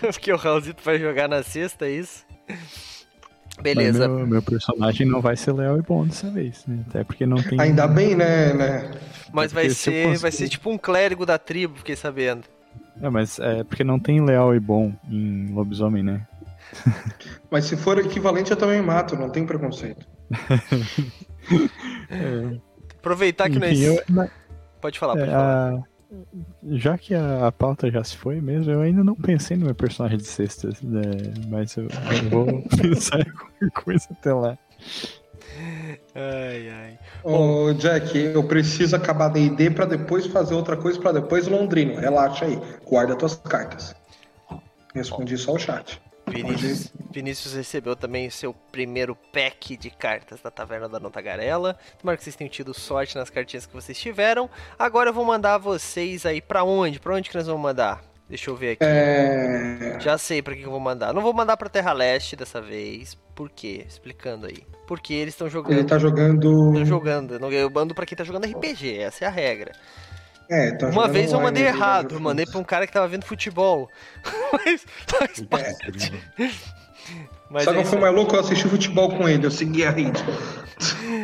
[0.00, 2.24] Porque o Raulzito vai jogar na sexta, é isso?
[3.60, 4.06] Beleza.
[4.06, 6.84] Meu, meu personagem não vai ser leal e bom dessa vez, né?
[6.88, 7.60] Até porque não tem.
[7.60, 8.52] Ainda bem, né?
[8.52, 8.92] né?
[9.32, 12.44] Mas vai ser, vai ser tipo um clérigo da tribo, fiquei sabendo.
[13.00, 16.26] É, mas é porque não tem leal e bom em lobisomem, né?
[17.50, 20.06] Mas se for equivalente, eu também mato, não tem preconceito.
[22.98, 23.80] Aproveitar que nós.
[23.80, 23.96] Eu,
[24.80, 25.72] Pode falar, pode é, falar.
[25.74, 25.82] a-
[26.70, 29.74] já que a, a pauta já se foi mesmo, eu ainda não pensei no meu
[29.74, 31.02] personagem de sextas, né?
[31.48, 31.84] Mas eu,
[32.22, 34.58] eu vou pensar em qualquer coisa até lá.
[36.14, 36.98] Ai, ai.
[37.22, 42.00] Ô, Jack, eu preciso acabar D&D pra depois fazer outra coisa pra depois Londrina.
[42.00, 43.94] Relaxa aí, guarda tuas cartas.
[44.94, 46.00] Respondi só o chat.
[46.28, 51.78] Vinícius, Vinícius recebeu também o seu primeiro pack de cartas da Taverna da Notagarela.
[52.00, 54.50] Tomara que vocês tenham tido sorte nas cartinhas que vocês tiveram.
[54.78, 56.98] Agora eu vou mandar vocês aí pra onde?
[56.98, 58.02] Pra onde que nós vamos mandar?
[58.28, 58.78] Deixa eu ver aqui.
[58.84, 59.98] É...
[60.00, 61.12] Já sei pra que que eu vou mandar.
[61.12, 63.16] Não vou mandar pra Terra Leste dessa vez.
[63.34, 63.84] Por quê?
[63.88, 64.64] Explicando aí.
[64.86, 65.78] Porque eles estão jogando.
[65.78, 66.70] Ele tá jogando...
[66.70, 67.34] Estão jogando.
[67.34, 69.72] Eu não- Eu mando pra quem tá jogando RPG, essa é a regra.
[70.48, 73.08] É, tá Uma vez eu mandei né, errado, eu mandei pra um cara que tava
[73.08, 73.88] vendo futebol.
[74.52, 76.12] Mas faz parte.
[77.48, 78.34] Mas é qual isso foi mais louco?
[78.34, 80.22] Eu assisti futebol com ele, eu segui a rede.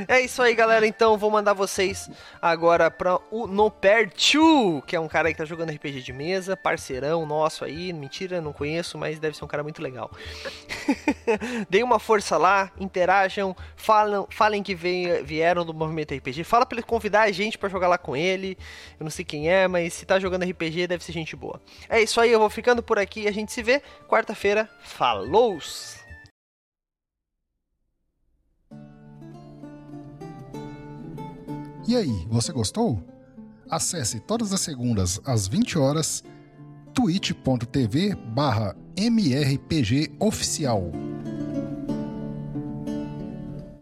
[0.08, 0.86] É isso aí, galera.
[0.86, 2.08] Então, vou mandar vocês
[2.40, 7.26] agora pra o Nopertu, que é um cara que tá jogando RPG de mesa, parceirão
[7.26, 7.92] nosso aí.
[7.92, 10.10] Mentira, não conheço, mas deve ser um cara muito legal.
[11.68, 16.44] Deem uma força lá, interajam, falam, falem que veio- vieram do movimento RPG.
[16.44, 18.56] Fala pra ele convidar a gente pra jogar lá com ele.
[18.98, 21.60] Eu não sei quem é, mas se tá jogando RPG, deve ser gente boa.
[21.90, 23.28] É isso aí, eu vou ficando por aqui.
[23.28, 24.68] A gente se vê quarta-feira.
[24.82, 25.58] Falou!
[31.86, 33.02] E aí, você gostou?
[33.68, 36.22] Acesse todas as segundas às 20 horas
[36.94, 40.92] twitch.tv barra mrpgoficial.